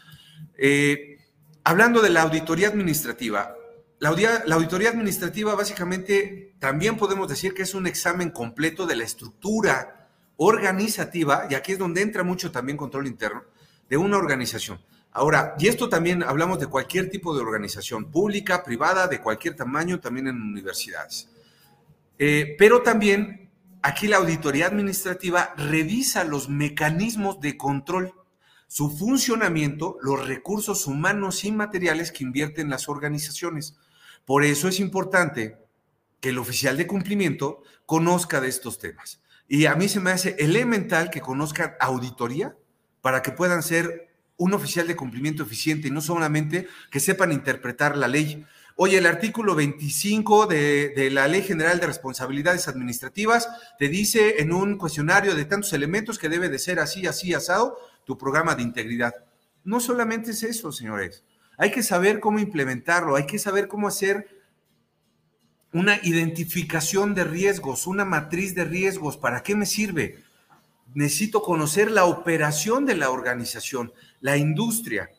Eh, 0.56 1.18
hablando 1.62 2.00
de 2.00 2.10
la 2.10 2.22
auditoría 2.22 2.68
administrativa, 2.68 3.54
la, 3.98 4.12
la, 4.44 4.54
auditoría 4.54 4.90
administrativa 4.90 5.54
básicamente 5.54 6.54
también 6.58 6.96
podemos 6.96 7.28
decir 7.28 7.54
que 7.54 7.62
es 7.62 7.74
un 7.74 7.86
examen 7.86 8.30
completo 8.30 8.86
de 8.86 8.96
la 8.96 9.04
estructura 9.04 10.03
organizativa, 10.36 11.46
y 11.50 11.54
aquí 11.54 11.72
es 11.72 11.78
donde 11.78 12.02
entra 12.02 12.22
mucho 12.22 12.50
también 12.50 12.76
control 12.76 13.06
interno, 13.06 13.44
de 13.88 13.96
una 13.96 14.16
organización. 14.16 14.80
Ahora, 15.12 15.54
y 15.58 15.68
esto 15.68 15.88
también 15.88 16.22
hablamos 16.22 16.58
de 16.58 16.66
cualquier 16.66 17.08
tipo 17.08 17.34
de 17.34 17.42
organización, 17.42 18.10
pública, 18.10 18.64
privada, 18.64 19.06
de 19.06 19.20
cualquier 19.20 19.54
tamaño, 19.54 20.00
también 20.00 20.26
en 20.26 20.40
universidades. 20.40 21.28
Eh, 22.18 22.56
pero 22.58 22.82
también 22.82 23.50
aquí 23.82 24.08
la 24.08 24.16
auditoría 24.16 24.66
administrativa 24.66 25.54
revisa 25.56 26.24
los 26.24 26.48
mecanismos 26.48 27.40
de 27.40 27.56
control 27.56 28.14
su 28.74 28.90
funcionamiento, 28.90 29.98
los 30.02 30.26
recursos 30.26 30.88
humanos 30.88 31.44
y 31.44 31.52
materiales 31.52 32.10
que 32.10 32.24
invierten 32.24 32.70
las 32.70 32.88
organizaciones. 32.88 33.76
Por 34.24 34.42
eso 34.42 34.66
es 34.66 34.80
importante 34.80 35.58
que 36.20 36.30
el 36.30 36.38
oficial 36.38 36.76
de 36.76 36.88
cumplimiento 36.88 37.62
conozca 37.86 38.40
de 38.40 38.48
estos 38.48 38.80
temas. 38.80 39.22
Y 39.48 39.66
a 39.66 39.74
mí 39.74 39.88
se 39.88 40.00
me 40.00 40.10
hace 40.10 40.36
elemental 40.38 41.10
que 41.10 41.20
conozcan 41.20 41.74
auditoría 41.80 42.56
para 43.00 43.22
que 43.22 43.32
puedan 43.32 43.62
ser 43.62 44.08
un 44.36 44.54
oficial 44.54 44.86
de 44.86 44.96
cumplimiento 44.96 45.42
eficiente 45.42 45.88
y 45.88 45.90
no 45.90 46.00
solamente 46.00 46.66
que 46.90 47.00
sepan 47.00 47.32
interpretar 47.32 47.96
la 47.96 48.08
ley. 48.08 48.44
Oye, 48.76 48.98
el 48.98 49.06
artículo 49.06 49.54
25 49.54 50.46
de, 50.46 51.08
la 51.12 51.28
Ley 51.28 51.42
General 51.42 51.78
de 51.78 51.86
Responsabilidades 51.86 52.66
Administrativas 52.66 53.48
te 53.78 53.88
dice 53.88 54.40
en 54.40 54.52
un 54.52 54.76
cuestionario 54.78 55.34
de 55.36 55.44
tantos 55.44 55.72
elementos 55.72 56.18
que 56.18 56.28
debe 56.28 56.48
de 56.48 56.58
ser 56.58 56.80
así, 56.80 57.06
así, 57.06 57.34
asado, 57.34 57.78
tu 58.04 58.18
programa 58.18 58.56
de 58.56 58.62
integridad. 58.62 59.14
No 59.62 59.78
solamente 59.78 60.32
es 60.32 60.42
eso, 60.42 60.72
señores. 60.72 61.22
Hay 61.56 61.70
que 61.70 61.84
saber 61.84 62.18
cómo 62.18 62.40
implementarlo, 62.40 63.14
hay 63.14 63.26
que 63.26 63.38
saber 63.38 63.68
cómo 63.68 63.86
hacer 63.86 64.33
una 65.74 65.98
identificación 66.04 67.14
de 67.14 67.24
riesgos, 67.24 67.88
una 67.88 68.04
matriz 68.04 68.54
de 68.54 68.64
riesgos. 68.64 69.16
¿Para 69.16 69.42
qué 69.42 69.56
me 69.56 69.66
sirve? 69.66 70.22
Necesito 70.94 71.42
conocer 71.42 71.90
la 71.90 72.04
operación 72.04 72.86
de 72.86 72.94
la 72.94 73.10
organización, 73.10 73.92
la 74.20 74.36
industria. 74.36 75.10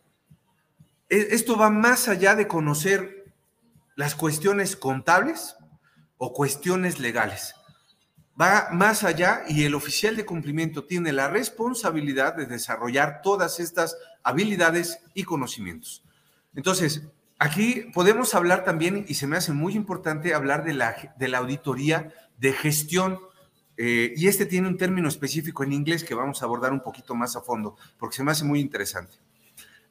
E, 1.10 1.28
esto 1.32 1.58
va 1.58 1.70
más 1.70 2.08
allá 2.08 2.36
de 2.36 2.48
conocer 2.48 3.34
las 3.98 4.16
cuestiones 4.16 4.78
contables 4.78 5.58
o 6.18 6.32
cuestiones 6.32 7.02
legales. 7.02 7.54
Va 8.40 8.70
más 8.72 9.04
allá 9.04 9.44
y 9.50 9.66
el 9.66 9.76
oficial 9.76 10.16
de 10.16 10.26
cumplimiento 10.26 10.86
tiene 10.86 11.12
la 11.12 11.28
responsabilidad 11.28 12.34
de 12.34 12.46
desarrollar 12.46 13.22
todas 13.22 13.60
estas 13.60 13.98
habilidades 14.24 15.00
y 15.14 15.24
conocimientos. 15.24 16.02
Entonces, 16.56 17.04
Aquí 17.38 17.88
podemos 17.94 18.34
hablar 18.34 18.64
también, 18.64 19.06
y 19.08 19.16
se 19.16 19.28
me 19.28 19.36
hace 19.36 19.52
muy 19.52 19.74
importante 19.74 20.34
hablar 20.34 20.64
de 20.64 20.74
la, 20.74 21.14
de 21.18 21.28
la 21.28 21.40
auditoría 21.40 22.14
de 22.38 22.54
gestión, 22.54 23.20
eh, 23.76 24.14
y 24.16 24.28
este 24.28 24.46
tiene 24.46 24.70
un 24.70 24.78
término 24.78 25.10
específico 25.10 25.64
en 25.64 25.74
inglés 25.74 26.06
que 26.06 26.16
vamos 26.16 26.42
a 26.42 26.46
abordar 26.46 26.72
un 26.72 26.82
poquito 26.82 27.14
más 27.14 27.36
a 27.36 27.42
fondo, 27.42 27.76
porque 27.98 28.16
se 28.16 28.24
me 28.24 28.32
hace 28.32 28.46
muy 28.46 28.62
interesante. 28.62 29.18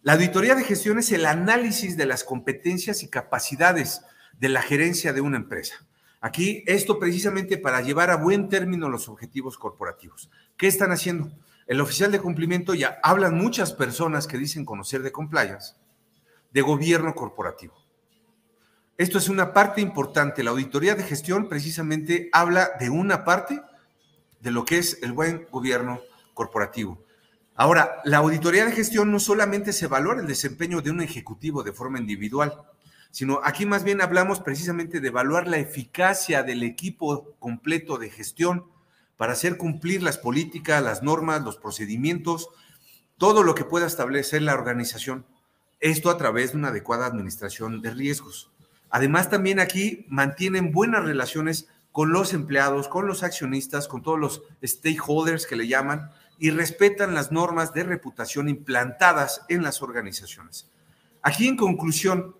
La 0.02 0.14
auditoría 0.14 0.54
de 0.54 0.64
gestión 0.64 0.98
es 0.98 1.12
el 1.12 1.26
análisis 1.26 1.98
de 1.98 2.06
las 2.06 2.24
competencias 2.24 3.02
y 3.02 3.08
capacidades 3.08 4.00
de 4.38 4.48
la 4.48 4.62
gerencia 4.62 5.12
de 5.12 5.20
una 5.20 5.36
empresa. 5.36 5.86
Aquí, 6.22 6.64
esto 6.66 6.98
precisamente 6.98 7.58
para 7.58 7.82
llevar 7.82 8.10
a 8.10 8.16
buen 8.16 8.48
término 8.48 8.88
los 8.88 9.10
objetivos 9.10 9.58
corporativos. 9.58 10.30
¿Qué 10.56 10.66
están 10.66 10.92
haciendo? 10.92 11.30
El 11.66 11.82
oficial 11.82 12.10
de 12.10 12.20
cumplimiento 12.20 12.72
ya 12.72 12.98
hablan 13.02 13.36
muchas 13.36 13.74
personas 13.74 14.26
que 14.26 14.38
dicen 14.38 14.64
conocer 14.64 15.02
de 15.02 15.12
compliance 15.12 15.74
de 16.54 16.62
gobierno 16.62 17.14
corporativo. 17.14 17.74
Esto 18.96 19.18
es 19.18 19.28
una 19.28 19.52
parte 19.52 19.80
importante. 19.80 20.44
La 20.44 20.52
auditoría 20.52 20.94
de 20.94 21.02
gestión 21.02 21.48
precisamente 21.48 22.30
habla 22.32 22.70
de 22.78 22.90
una 22.90 23.24
parte 23.24 23.60
de 24.40 24.50
lo 24.52 24.64
que 24.64 24.78
es 24.78 25.00
el 25.02 25.12
buen 25.12 25.48
gobierno 25.50 26.00
corporativo. 26.32 27.04
Ahora, 27.56 28.00
la 28.04 28.18
auditoría 28.18 28.64
de 28.64 28.72
gestión 28.72 29.10
no 29.10 29.18
solamente 29.18 29.72
se 29.72 29.88
valora 29.88 30.20
el 30.20 30.28
desempeño 30.28 30.80
de 30.80 30.92
un 30.92 31.00
ejecutivo 31.00 31.64
de 31.64 31.72
forma 31.72 31.98
individual, 31.98 32.62
sino 33.10 33.40
aquí 33.42 33.66
más 33.66 33.82
bien 33.82 34.00
hablamos 34.00 34.40
precisamente 34.40 35.00
de 35.00 35.08
evaluar 35.08 35.48
la 35.48 35.58
eficacia 35.58 36.44
del 36.44 36.62
equipo 36.62 37.34
completo 37.40 37.98
de 37.98 38.10
gestión 38.10 38.66
para 39.16 39.32
hacer 39.32 39.56
cumplir 39.56 40.04
las 40.04 40.18
políticas, 40.18 40.82
las 40.82 41.02
normas, 41.02 41.42
los 41.42 41.56
procedimientos, 41.56 42.48
todo 43.18 43.42
lo 43.42 43.56
que 43.56 43.64
pueda 43.64 43.86
establecer 43.86 44.42
la 44.42 44.54
organización. 44.54 45.26
Esto 45.84 46.08
a 46.08 46.16
través 46.16 46.52
de 46.52 46.56
una 46.56 46.68
adecuada 46.68 47.04
administración 47.04 47.82
de 47.82 47.90
riesgos. 47.90 48.50
Además, 48.88 49.28
también 49.28 49.60
aquí 49.60 50.06
mantienen 50.08 50.72
buenas 50.72 51.04
relaciones 51.04 51.68
con 51.92 52.10
los 52.10 52.32
empleados, 52.32 52.88
con 52.88 53.06
los 53.06 53.22
accionistas, 53.22 53.86
con 53.86 54.02
todos 54.02 54.18
los 54.18 54.42
stakeholders 54.64 55.46
que 55.46 55.56
le 55.56 55.68
llaman, 55.68 56.10
y 56.38 56.48
respetan 56.48 57.12
las 57.12 57.32
normas 57.32 57.74
de 57.74 57.82
reputación 57.84 58.48
implantadas 58.48 59.42
en 59.50 59.62
las 59.62 59.82
organizaciones. 59.82 60.70
Aquí 61.20 61.48
en 61.48 61.58
conclusión, 61.58 62.34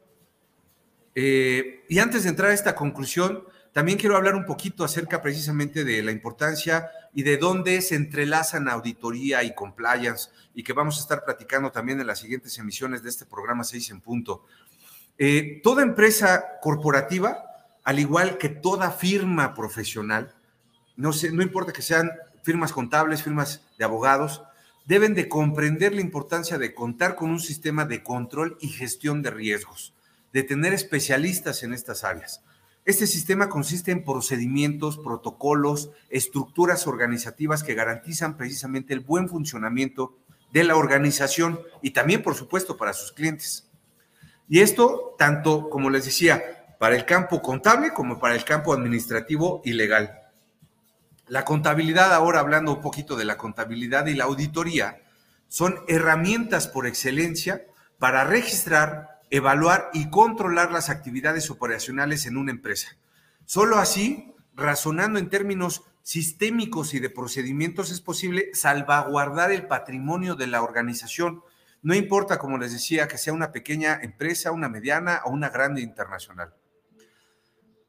eh, 1.14 1.84
y 1.86 1.98
antes 1.98 2.22
de 2.22 2.30
entrar 2.30 2.50
a 2.50 2.54
esta 2.54 2.74
conclusión, 2.74 3.44
también 3.74 3.98
quiero 3.98 4.16
hablar 4.16 4.36
un 4.36 4.46
poquito 4.46 4.84
acerca 4.84 5.20
precisamente 5.20 5.82
de 5.82 6.00
la 6.00 6.12
importancia 6.12 6.92
y 7.12 7.24
de 7.24 7.38
dónde 7.38 7.82
se 7.82 7.96
entrelazan 7.96 8.68
auditoría 8.68 9.42
y 9.42 9.52
compliance 9.52 10.30
y 10.54 10.62
que 10.62 10.72
vamos 10.72 10.96
a 10.96 11.00
estar 11.00 11.24
platicando 11.24 11.72
también 11.72 12.00
en 12.00 12.06
las 12.06 12.20
siguientes 12.20 12.56
emisiones 12.56 13.02
de 13.02 13.10
este 13.10 13.26
programa 13.26 13.64
6 13.64 13.90
en 13.90 14.00
punto. 14.00 14.46
Eh, 15.18 15.60
toda 15.64 15.82
empresa 15.82 16.60
corporativa, 16.62 17.44
al 17.82 17.98
igual 17.98 18.38
que 18.38 18.48
toda 18.48 18.92
firma 18.92 19.54
profesional, 19.54 20.32
no, 20.94 21.12
sé, 21.12 21.32
no 21.32 21.42
importa 21.42 21.72
que 21.72 21.82
sean 21.82 22.12
firmas 22.44 22.72
contables, 22.72 23.24
firmas 23.24 23.62
de 23.76 23.84
abogados, 23.84 24.44
deben 24.86 25.14
de 25.14 25.28
comprender 25.28 25.92
la 25.92 26.00
importancia 26.00 26.58
de 26.58 26.74
contar 26.74 27.16
con 27.16 27.28
un 27.28 27.40
sistema 27.40 27.86
de 27.86 28.04
control 28.04 28.56
y 28.60 28.68
gestión 28.68 29.20
de 29.20 29.32
riesgos, 29.32 29.94
de 30.32 30.44
tener 30.44 30.72
especialistas 30.72 31.64
en 31.64 31.72
estas 31.72 32.04
áreas. 32.04 32.40
Este 32.84 33.06
sistema 33.06 33.48
consiste 33.48 33.92
en 33.92 34.04
procedimientos, 34.04 34.98
protocolos, 34.98 35.90
estructuras 36.10 36.86
organizativas 36.86 37.62
que 37.62 37.74
garantizan 37.74 38.36
precisamente 38.36 38.92
el 38.92 39.00
buen 39.00 39.28
funcionamiento 39.28 40.18
de 40.52 40.64
la 40.64 40.76
organización 40.76 41.60
y 41.80 41.92
también, 41.92 42.22
por 42.22 42.34
supuesto, 42.34 42.76
para 42.76 42.92
sus 42.92 43.12
clientes. 43.12 43.70
Y 44.48 44.60
esto 44.60 45.14
tanto, 45.18 45.70
como 45.70 45.88
les 45.88 46.04
decía, 46.04 46.76
para 46.78 46.94
el 46.94 47.06
campo 47.06 47.40
contable 47.40 47.94
como 47.94 48.18
para 48.18 48.34
el 48.34 48.44
campo 48.44 48.74
administrativo 48.74 49.62
y 49.64 49.72
legal. 49.72 50.20
La 51.26 51.46
contabilidad, 51.46 52.12
ahora 52.12 52.40
hablando 52.40 52.74
un 52.74 52.82
poquito 52.82 53.16
de 53.16 53.24
la 53.24 53.38
contabilidad 53.38 54.06
y 54.06 54.14
la 54.14 54.24
auditoría, 54.24 55.00
son 55.48 55.80
herramientas 55.88 56.68
por 56.68 56.86
excelencia 56.86 57.64
para 57.98 58.24
registrar, 58.24 59.13
evaluar 59.36 59.90
y 59.92 60.10
controlar 60.10 60.70
las 60.70 60.90
actividades 60.90 61.50
operacionales 61.50 62.24
en 62.26 62.36
una 62.36 62.52
empresa. 62.52 62.96
Solo 63.46 63.78
así, 63.78 64.32
razonando 64.54 65.18
en 65.18 65.28
términos 65.28 65.82
sistémicos 66.02 66.94
y 66.94 67.00
de 67.00 67.10
procedimientos, 67.10 67.90
es 67.90 68.00
posible 68.00 68.50
salvaguardar 68.52 69.50
el 69.50 69.66
patrimonio 69.66 70.36
de 70.36 70.46
la 70.46 70.62
organización. 70.62 71.42
No 71.82 71.96
importa, 71.96 72.38
como 72.38 72.58
les 72.58 72.72
decía, 72.72 73.08
que 73.08 73.18
sea 73.18 73.32
una 73.32 73.50
pequeña 73.50 73.98
empresa, 74.00 74.52
una 74.52 74.68
mediana 74.68 75.22
o 75.24 75.30
una 75.30 75.48
grande 75.48 75.80
internacional. 75.80 76.54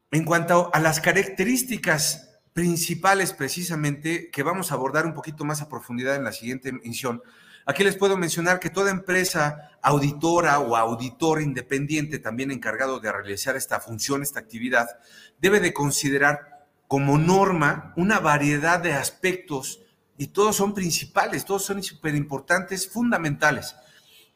En 0.09 0.25
cuanto 0.25 0.71
a 0.73 0.79
las 0.79 0.99
características 0.99 2.39
principales 2.53 3.33
precisamente 3.33 4.31
que 4.31 4.41
vamos 4.41 4.71
a 4.71 4.75
abordar 4.75 5.05
un 5.05 5.13
poquito 5.13 5.45
más 5.45 5.61
a 5.61 5.69
profundidad 5.69 6.15
en 6.15 6.23
la 6.23 6.31
siguiente 6.31 6.69
emisión, 6.69 7.21
Aquí 7.67 7.83
les 7.83 7.97
puedo 7.97 8.15
mencionar 8.15 8.59
que 8.59 8.69
toda 8.69 8.91
empresa 8.91 9.71
auditora 9.81 10.59
o 10.59 10.75
auditor 10.75 11.41
independiente, 11.41 12.19
también 12.19 12.51
encargado 12.51 12.99
de 12.99 13.11
realizar 13.11 13.55
esta 13.55 13.79
función, 13.79 14.21
esta 14.21 14.39
actividad, 14.39 14.87
debe 15.39 15.59
de 15.59 15.73
considerar 15.73 16.67
como 16.87 17.17
norma 17.17 17.91
una 17.97 18.19
variedad 18.19 18.79
de 18.79 18.93
aspectos 18.93 19.81
y 20.15 20.27
todos 20.27 20.55
son 20.55 20.75
principales, 20.75 21.43
todos 21.43 21.65
son 21.65 21.81
súper 21.81 22.13
importantes, 22.13 22.87
fundamentales. 22.87 23.75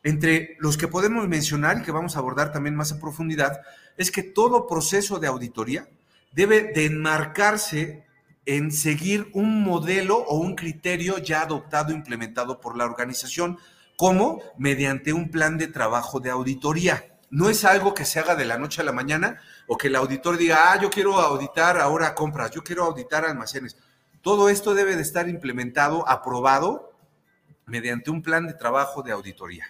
Entre 0.01 0.57
los 0.59 0.75
que 0.75 0.87
podemos 0.87 1.27
mencionar 1.27 1.77
y 1.77 1.83
que 1.83 1.91
vamos 1.91 2.15
a 2.15 2.19
abordar 2.19 2.51
también 2.51 2.75
más 2.75 2.91
a 2.91 2.99
profundidad, 2.99 3.61
es 3.95 4.11
que 4.11 4.23
todo 4.23 4.65
proceso 4.65 5.19
de 5.19 5.27
auditoría 5.27 5.87
debe 6.31 6.71
de 6.73 6.85
enmarcarse 6.85 8.05
en 8.57 8.71
seguir 8.71 9.29
un 9.33 9.61
modelo 9.61 10.17
o 10.17 10.39
un 10.39 10.55
criterio 10.55 11.19
ya 11.19 11.41
adoptado, 11.41 11.93
implementado 11.93 12.59
por 12.59 12.75
la 12.75 12.85
organización, 12.85 13.59
como 13.95 14.41
mediante 14.57 15.13
un 15.13 15.29
plan 15.29 15.59
de 15.59 15.67
trabajo 15.67 16.19
de 16.19 16.31
auditoría. 16.31 17.05
No 17.29 17.47
es 17.49 17.63
algo 17.63 17.93
que 17.93 18.05
se 18.05 18.19
haga 18.19 18.35
de 18.35 18.45
la 18.45 18.57
noche 18.57 18.81
a 18.81 18.85
la 18.85 18.91
mañana 18.91 19.39
o 19.67 19.77
que 19.77 19.85
el 19.85 19.95
auditor 19.95 20.35
diga, 20.35 20.71
ah, 20.71 20.81
yo 20.81 20.89
quiero 20.89 21.19
auditar 21.19 21.77
ahora 21.77 22.15
compras, 22.15 22.49
yo 22.49 22.63
quiero 22.63 22.85
auditar 22.85 23.23
almacenes. 23.23 23.77
Todo 24.23 24.49
esto 24.49 24.73
debe 24.73 24.95
de 24.95 25.03
estar 25.03 25.29
implementado, 25.29 26.09
aprobado 26.09 26.91
mediante 27.67 28.09
un 28.09 28.23
plan 28.23 28.47
de 28.47 28.55
trabajo 28.55 29.03
de 29.03 29.11
auditoría. 29.11 29.65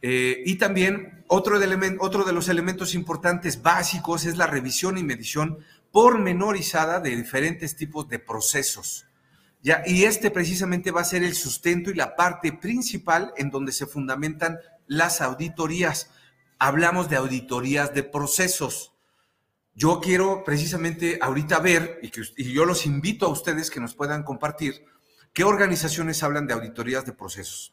Eh, 0.00 0.42
y 0.46 0.56
también 0.56 1.22
otro 1.28 1.58
de, 1.58 1.98
otro 2.00 2.24
de 2.24 2.32
los 2.32 2.48
elementos 2.48 2.94
importantes 2.94 3.60
básicos 3.60 4.24
es 4.24 4.38
la 4.38 4.46
revisión 4.46 4.96
y 4.96 5.02
medición 5.02 5.58
pormenorizada 5.94 6.98
de 6.98 7.14
diferentes 7.14 7.76
tipos 7.76 8.08
de 8.08 8.18
procesos. 8.18 9.06
Y 9.86 10.02
este 10.02 10.32
precisamente 10.32 10.90
va 10.90 11.02
a 11.02 11.04
ser 11.04 11.22
el 11.22 11.36
sustento 11.36 11.92
y 11.92 11.94
la 11.94 12.16
parte 12.16 12.52
principal 12.52 13.32
en 13.36 13.48
donde 13.48 13.70
se 13.70 13.86
fundamentan 13.86 14.58
las 14.88 15.20
auditorías. 15.20 16.10
Hablamos 16.58 17.08
de 17.08 17.14
auditorías 17.14 17.94
de 17.94 18.02
procesos. 18.02 18.92
Yo 19.76 20.00
quiero 20.00 20.42
precisamente 20.42 21.20
ahorita 21.22 21.60
ver, 21.60 22.00
y 22.02 22.52
yo 22.52 22.64
los 22.64 22.86
invito 22.86 23.26
a 23.26 23.30
ustedes 23.30 23.70
que 23.70 23.78
nos 23.78 23.94
puedan 23.94 24.24
compartir, 24.24 24.84
qué 25.32 25.44
organizaciones 25.44 26.24
hablan 26.24 26.48
de 26.48 26.54
auditorías 26.54 27.06
de 27.06 27.12
procesos. 27.12 27.72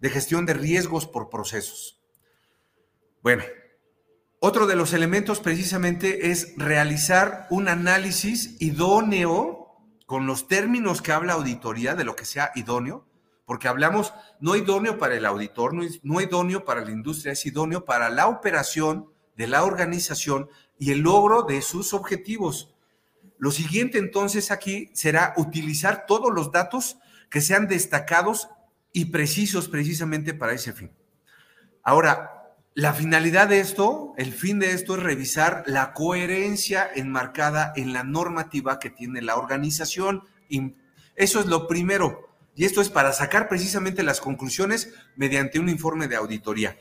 de 0.00 0.10
gestión 0.10 0.46
de 0.46 0.54
riesgos 0.54 1.06
por 1.06 1.28
procesos. 1.28 2.00
Bueno, 3.22 3.42
otro 4.40 4.66
de 4.66 4.76
los 4.76 4.92
elementos 4.92 5.40
precisamente 5.40 6.30
es 6.30 6.54
realizar 6.56 7.46
un 7.50 7.68
análisis 7.68 8.56
idóneo 8.60 9.76
con 10.06 10.26
los 10.26 10.46
términos 10.46 11.02
que 11.02 11.12
habla 11.12 11.34
auditoría 11.34 11.94
de 11.94 12.04
lo 12.04 12.14
que 12.14 12.24
sea 12.24 12.52
idóneo, 12.54 13.04
porque 13.44 13.68
hablamos 13.68 14.14
no 14.40 14.54
idóneo 14.54 14.98
para 14.98 15.16
el 15.16 15.26
auditor, 15.26 15.74
no, 15.74 15.82
no 16.02 16.20
idóneo 16.20 16.64
para 16.64 16.84
la 16.84 16.92
industria, 16.92 17.32
es 17.32 17.44
idóneo 17.46 17.84
para 17.84 18.10
la 18.10 18.28
operación 18.28 19.10
de 19.36 19.48
la 19.48 19.64
organización 19.64 20.48
y 20.78 20.92
el 20.92 21.00
logro 21.00 21.42
de 21.42 21.60
sus 21.60 21.92
objetivos. 21.92 22.74
Lo 23.38 23.50
siguiente 23.50 23.98
entonces 23.98 24.50
aquí 24.50 24.90
será 24.94 25.34
utilizar 25.36 26.06
todos 26.06 26.32
los 26.32 26.52
datos 26.52 26.98
que 27.28 27.40
sean 27.40 27.68
destacados 27.68 28.48
y 28.92 29.06
precisos 29.06 29.68
precisamente 29.68 30.32
para 30.32 30.52
ese 30.52 30.72
fin. 30.72 30.92
Ahora, 31.82 32.37
la 32.74 32.92
finalidad 32.92 33.48
de 33.48 33.60
esto, 33.60 34.14
el 34.18 34.32
fin 34.32 34.58
de 34.58 34.72
esto 34.72 34.96
es 34.96 35.02
revisar 35.02 35.64
la 35.66 35.92
coherencia 35.92 36.88
enmarcada 36.94 37.72
en 37.74 37.92
la 37.92 38.04
normativa 38.04 38.78
que 38.78 38.90
tiene 38.90 39.20
la 39.20 39.36
organización. 39.36 40.22
Eso 41.16 41.40
es 41.40 41.46
lo 41.46 41.66
primero. 41.66 42.28
Y 42.54 42.64
esto 42.64 42.80
es 42.80 42.88
para 42.88 43.12
sacar 43.12 43.48
precisamente 43.48 44.02
las 44.02 44.20
conclusiones 44.20 44.92
mediante 45.16 45.58
un 45.58 45.68
informe 45.68 46.08
de 46.08 46.16
auditoría. 46.16 46.76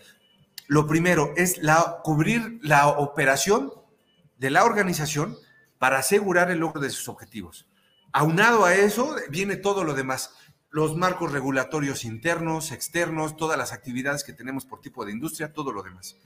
Lo 0.67 0.85
primero 0.85 1.33
es 1.35 1.59
cubrir 2.03 2.59
la 2.61 2.87
operación 2.89 3.71
de 4.37 4.49
la 4.51 4.65
organización 4.65 5.35
para 5.79 5.99
asegurar 5.99 6.51
el 6.51 6.59
logro 6.59 6.81
de 6.81 6.89
sus 6.89 7.07
objetivos. 7.09 7.67
Aunado 8.11 8.65
a 8.65 8.75
eso 8.75 9.15
viene 9.29 9.55
todo 9.55 9.83
lo 9.83 9.93
demás, 9.93 10.33
los 10.69 10.95
marcos 10.95 11.31
regulatorios 11.31 12.05
internos, 12.05 12.71
externos, 12.71 13.37
todas 13.37 13.57
las 13.57 13.73
actividades 13.73 14.23
que 14.23 14.33
tenemos 14.33 14.65
por 14.65 14.81
tipo 14.81 15.05
de 15.05 15.11
industria, 15.11 15.53
todo 15.53 15.71
lo 15.71 15.83
demás. 15.83 16.17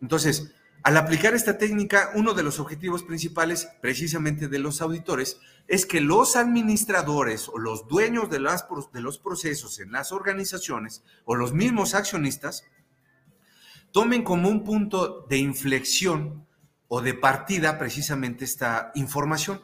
Entonces, 0.00 0.52
al 0.82 0.96
aplicar 0.96 1.34
esta 1.34 1.58
técnica, 1.58 2.12
uno 2.14 2.34
de 2.34 2.42
los 2.42 2.60
objetivos 2.60 3.02
principales 3.02 3.68
precisamente 3.80 4.48
de 4.48 4.58
los 4.58 4.80
auditores 4.80 5.40
es 5.66 5.86
que 5.86 6.00
los 6.00 6.36
administradores 6.36 7.48
o 7.48 7.58
los 7.58 7.88
dueños 7.88 8.30
de, 8.30 8.40
las, 8.40 8.66
de 8.92 9.00
los 9.00 9.18
procesos 9.18 9.80
en 9.80 9.92
las 9.92 10.12
organizaciones 10.12 11.02
o 11.24 11.34
los 11.34 11.52
mismos 11.52 11.94
accionistas 11.94 12.64
tomen 13.92 14.22
como 14.22 14.48
un 14.48 14.64
punto 14.64 15.26
de 15.28 15.38
inflexión 15.38 16.46
o 16.86 17.02
de 17.02 17.14
partida 17.14 17.78
precisamente 17.78 18.44
esta 18.44 18.92
información, 18.94 19.60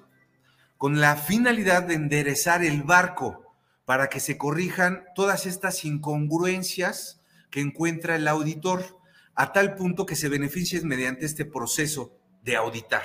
con 0.77 1.00
la 1.00 1.16
finalidad 1.16 1.85
de 1.85 1.94
enderezar 1.94 2.64
el 2.64 2.83
barco 2.83 3.43
para 3.85 4.09
que 4.09 4.20
se 4.20 4.38
corrijan 4.38 5.05
todas 5.14 5.47
estas 5.47 5.85
incongruencias 5.85 7.20
que 7.51 7.61
encuentra 7.61 8.16
el 8.16 8.27
auditor, 8.29 8.99
a 9.35 9.53
tal 9.53 9.75
punto 9.75 10.07
que 10.07 10.16
se 10.16 10.29
beneficien 10.29 10.87
mediante 10.87 11.27
este 11.27 11.44
proceso 11.44 12.16
de 12.42 12.57
auditar. 12.57 13.03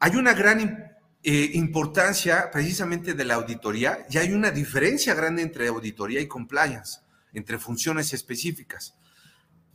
Hay 0.00 0.16
una 0.16 0.34
gran 0.34 0.92
eh, 1.22 1.50
importancia 1.54 2.50
precisamente 2.50 3.14
de 3.14 3.24
la 3.24 3.34
auditoría 3.34 4.06
y 4.10 4.18
hay 4.18 4.32
una 4.32 4.50
diferencia 4.50 5.14
grande 5.14 5.42
entre 5.42 5.68
auditoría 5.68 6.20
y 6.20 6.28
compliance, 6.28 7.00
entre 7.32 7.58
funciones 7.58 8.12
específicas. 8.12 8.96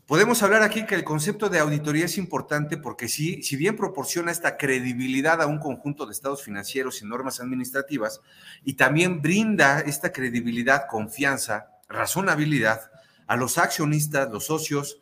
Podemos 0.09 0.41
hablar 0.41 0.63
aquí 0.63 0.87
que 0.87 0.95
el 0.95 1.03
concepto 1.03 1.49
de 1.49 1.59
auditoría 1.59 2.05
es 2.05 2.17
importante 2.17 2.77
porque 2.77 3.07
sí, 3.07 3.43
si 3.43 3.55
bien 3.55 3.75
proporciona 3.75 4.31
esta 4.31 4.57
credibilidad 4.57 5.39
a 5.39 5.45
un 5.45 5.59
conjunto 5.59 6.07
de 6.07 6.13
estados 6.13 6.41
financieros 6.41 7.03
y 7.03 7.05
normas 7.05 7.39
administrativas, 7.39 8.19
y 8.63 8.73
también 8.73 9.21
brinda 9.21 9.81
esta 9.81 10.11
credibilidad, 10.11 10.87
confianza, 10.89 11.67
razonabilidad 11.87 12.89
a 13.27 13.35
los 13.35 13.59
accionistas, 13.59 14.31
los 14.31 14.47
socios, 14.47 14.99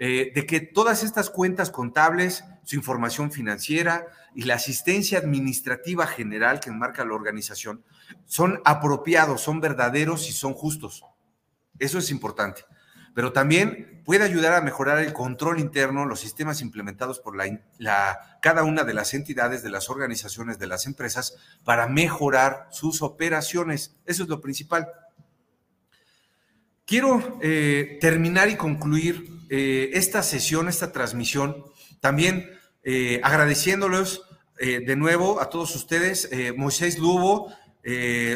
eh, 0.00 0.32
de 0.34 0.46
que 0.46 0.58
todas 0.58 1.04
estas 1.04 1.30
cuentas 1.30 1.70
contables, 1.70 2.42
su 2.64 2.74
información 2.74 3.30
financiera 3.30 4.08
y 4.34 4.42
la 4.42 4.56
asistencia 4.56 5.20
administrativa 5.20 6.08
general 6.08 6.58
que 6.58 6.70
enmarca 6.70 7.04
la 7.04 7.14
organización 7.14 7.84
son 8.26 8.60
apropiados, 8.64 9.42
son 9.42 9.60
verdaderos 9.60 10.28
y 10.28 10.32
son 10.32 10.54
justos. 10.54 11.04
Eso 11.78 11.98
es 11.98 12.10
importante 12.10 12.64
pero 13.14 13.32
también 13.32 13.99
puede 14.10 14.24
ayudar 14.24 14.54
a 14.54 14.60
mejorar 14.60 14.98
el 14.98 15.12
control 15.12 15.60
interno, 15.60 16.04
los 16.04 16.18
sistemas 16.18 16.62
implementados 16.62 17.20
por 17.20 17.36
la, 17.36 18.18
cada 18.42 18.64
una 18.64 18.82
de 18.82 18.92
las 18.92 19.14
entidades, 19.14 19.62
de 19.62 19.70
las 19.70 19.88
organizaciones, 19.88 20.58
de 20.58 20.66
las 20.66 20.86
empresas, 20.86 21.36
para 21.62 21.86
mejorar 21.86 22.66
sus 22.72 23.02
operaciones. 23.02 23.94
Eso 24.06 24.24
es 24.24 24.28
lo 24.28 24.40
principal. 24.40 24.88
Quiero 26.84 27.38
eh, 27.40 27.98
terminar 28.00 28.48
y 28.48 28.56
concluir 28.56 29.30
eh, 29.48 29.90
esta 29.92 30.24
sesión, 30.24 30.66
esta 30.66 30.90
transmisión, 30.90 31.64
también 32.00 32.50
eh, 32.82 33.20
agradeciéndoles 33.22 34.22
de 34.58 34.96
nuevo 34.96 35.40
a 35.40 35.48
todos 35.50 35.76
ustedes. 35.76 36.28
Moisés 36.56 36.98
Lubo, 36.98 37.50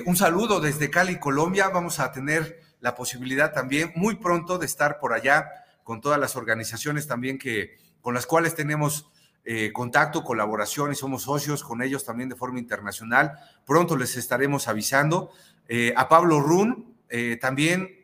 un 0.06 0.16
saludo 0.16 0.60
desde 0.60 0.88
Cali, 0.88 1.18
Colombia. 1.18 1.68
Vamos 1.68 1.98
a 1.98 2.12
tener 2.12 2.60
la 2.80 2.94
posibilidad 2.94 3.52
también 3.52 3.92
muy 3.96 4.14
pronto 4.14 4.56
de 4.56 4.66
estar 4.66 5.00
por 5.00 5.12
allá 5.12 5.50
con 5.84 6.00
todas 6.00 6.18
las 6.18 6.34
organizaciones 6.34 7.06
también 7.06 7.38
que 7.38 7.78
con 8.00 8.14
las 8.14 8.26
cuales 8.26 8.54
tenemos 8.54 9.08
eh, 9.44 9.72
contacto, 9.72 10.24
colaboración 10.24 10.90
y 10.90 10.94
somos 10.94 11.22
socios 11.22 11.62
con 11.62 11.82
ellos 11.82 12.04
también 12.04 12.30
de 12.30 12.34
forma 12.34 12.58
internacional. 12.58 13.38
Pronto 13.66 13.96
les 13.96 14.16
estaremos 14.16 14.68
avisando. 14.68 15.30
Eh, 15.68 15.92
a 15.96 16.08
Pablo 16.08 16.40
Run 16.40 16.96
eh, 17.08 17.38
también 17.40 18.00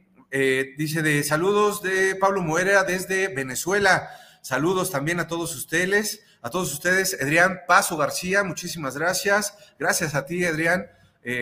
dice 0.79 1.03
de 1.03 1.25
saludos 1.25 1.83
de 1.83 2.15
Pablo 2.15 2.41
Muera 2.41 2.85
desde 2.85 3.35
Venezuela. 3.35 4.11
Saludos 4.43 4.93
también 4.93 5.19
a 5.19 5.27
todos 5.27 5.57
ustedes, 5.57 6.23
a 6.41 6.51
todos 6.51 6.73
ustedes. 6.73 7.19
Adrián 7.21 7.63
Paso 7.67 7.97
García, 7.97 8.45
muchísimas 8.45 8.97
gracias. 8.97 9.57
Gracias 9.77 10.15
a 10.15 10.27
ti, 10.27 10.45
Adrián. 10.45 10.87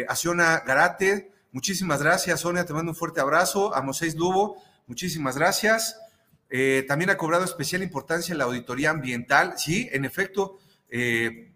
a 0.09 0.17
Siona 0.17 0.61
Garate, 0.67 1.33
Muchísimas 1.53 2.03
gracias, 2.03 2.41
Sonia. 2.41 2.65
Te 2.65 2.73
mando 2.73 2.93
un 2.93 2.97
fuerte 2.97 3.21
abrazo. 3.21 3.75
A 3.75 3.83
Moisés 3.83 4.15
Lubo, 4.15 4.63
muchísimas 4.87 5.37
gracias. 5.37 5.99
Eh, 6.51 6.85
también 6.89 7.11
ha 7.11 7.17
cobrado 7.17 7.45
especial 7.45 7.83
importancia 7.83 8.35
la 8.35 8.45
auditoría 8.45 8.91
ambiental. 8.91 9.55
Sí, 9.59 9.89
en 9.93 10.05
efecto, 10.05 10.59
eh, 10.89 11.53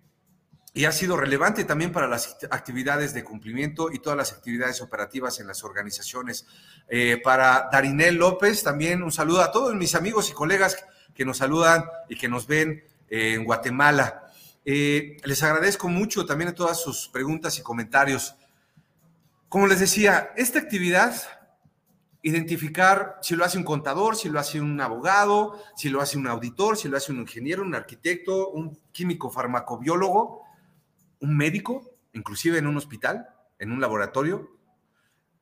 y 0.75 0.85
ha 0.85 0.93
sido 0.93 1.17
relevante 1.17 1.65
también 1.65 1.93
para 1.93 2.09
las 2.09 2.39
actividades 2.51 3.13
de 3.13 3.25
cumplimiento 3.25 3.91
y 3.93 3.99
todas 3.99 4.17
las 4.17 4.33
actividades 4.33 4.81
operativas 4.81 5.39
en 5.41 5.47
las 5.47 5.65
organizaciones. 5.65 6.47
Eh, 6.89 7.21
para 7.23 7.69
Darinel 7.71 8.17
López, 8.17 8.63
también 8.63 9.03
un 9.03 9.13
saludo 9.13 9.43
a 9.43 9.53
todos 9.53 9.75
mis 9.75 9.95
amigos 9.95 10.31
y 10.31 10.33
colegas 10.33 10.77
que 11.15 11.25
nos 11.25 11.39
saludan 11.39 11.85
y 12.09 12.17
que 12.17 12.29
nos 12.29 12.47
ven 12.47 12.85
en 13.09 13.45
Guatemala. 13.45 14.19
les 14.65 15.43
agradezco 15.43 15.89
mucho 15.89 16.25
también 16.25 16.51
a 16.51 16.55
todas 16.55 16.81
sus 16.81 17.09
preguntas 17.09 17.59
y 17.59 17.63
comentarios. 17.63 18.35
Como 19.51 19.67
les 19.67 19.81
decía, 19.81 20.33
esta 20.37 20.59
actividad, 20.59 21.15
identificar 22.23 23.19
si 23.21 23.35
lo 23.35 23.45
hace 23.45 23.59
un 23.59 23.65
contador, 23.65 24.17
si 24.17 24.29
lo 24.29 24.39
hace 24.39 24.61
un 24.61 24.81
abogado, 24.81 25.61
si 25.77 25.89
lo 25.89 26.01
hace 26.01 26.17
un 26.17 26.29
auditor, 26.29 26.77
si 26.77 26.89
lo 26.89 26.97
hace 26.97 27.13
un 27.13 27.19
ingeniero, 27.19 27.63
un 27.63 27.75
arquitecto, 27.75 28.51
un 28.51 28.79
químico 28.93 29.31
farmacobiólogo, 29.31 30.43
un 31.21 31.37
médico, 31.37 31.91
inclusive 32.13 32.59
en 32.59 32.67
un 32.67 32.77
hospital, 32.77 33.29
en 33.59 33.73
un 33.73 33.81
laboratorio, 33.81 34.57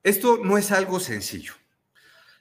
esto 0.03 0.41
no 0.43 0.57
es 0.57 0.73
algo 0.73 1.01
sencillo. 1.01 1.53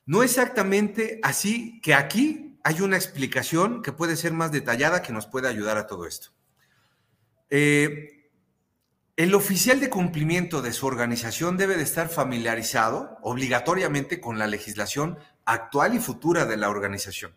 No 0.05 0.23
exactamente 0.23 1.19
así 1.21 1.79
que 1.81 1.93
aquí 1.93 2.57
hay 2.63 2.81
una 2.81 2.95
explicación 2.95 3.81
que 3.81 3.91
puede 3.91 4.15
ser 4.15 4.33
más 4.33 4.51
detallada 4.51 5.01
que 5.01 5.13
nos 5.13 5.27
puede 5.27 5.47
ayudar 5.47 5.77
a 5.77 5.87
todo 5.87 6.07
esto. 6.07 6.29
Eh, 7.49 8.18
el 9.19 9.35
oficial 9.35 9.81
de 9.81 9.89
cumplimiento 9.89 10.61
de 10.61 10.71
su 10.71 10.87
organización 10.87 11.57
debe 11.57 11.75
de 11.75 11.83
estar 11.83 12.07
familiarizado 12.07 13.17
obligatoriamente 13.21 14.21
con 14.21 14.39
la 14.39 14.47
legislación 14.47 15.17
actual 15.43 15.93
y 15.93 15.99
futura 15.99 16.45
de 16.45 16.55
la 16.55 16.69
organización. 16.69 17.35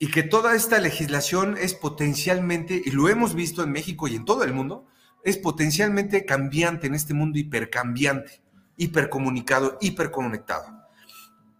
Y 0.00 0.10
que 0.10 0.24
toda 0.24 0.56
esta 0.56 0.80
legislación 0.80 1.56
es 1.56 1.74
potencialmente, 1.74 2.82
y 2.84 2.90
lo 2.90 3.08
hemos 3.08 3.36
visto 3.36 3.62
en 3.62 3.70
México 3.70 4.08
y 4.08 4.16
en 4.16 4.24
todo 4.24 4.42
el 4.42 4.52
mundo, 4.52 4.88
es 5.22 5.38
potencialmente 5.38 6.24
cambiante 6.24 6.88
en 6.88 6.96
este 6.96 7.14
mundo 7.14 7.38
hipercambiante, 7.38 8.42
hipercomunicado, 8.76 9.78
hiperconectado. 9.80 10.66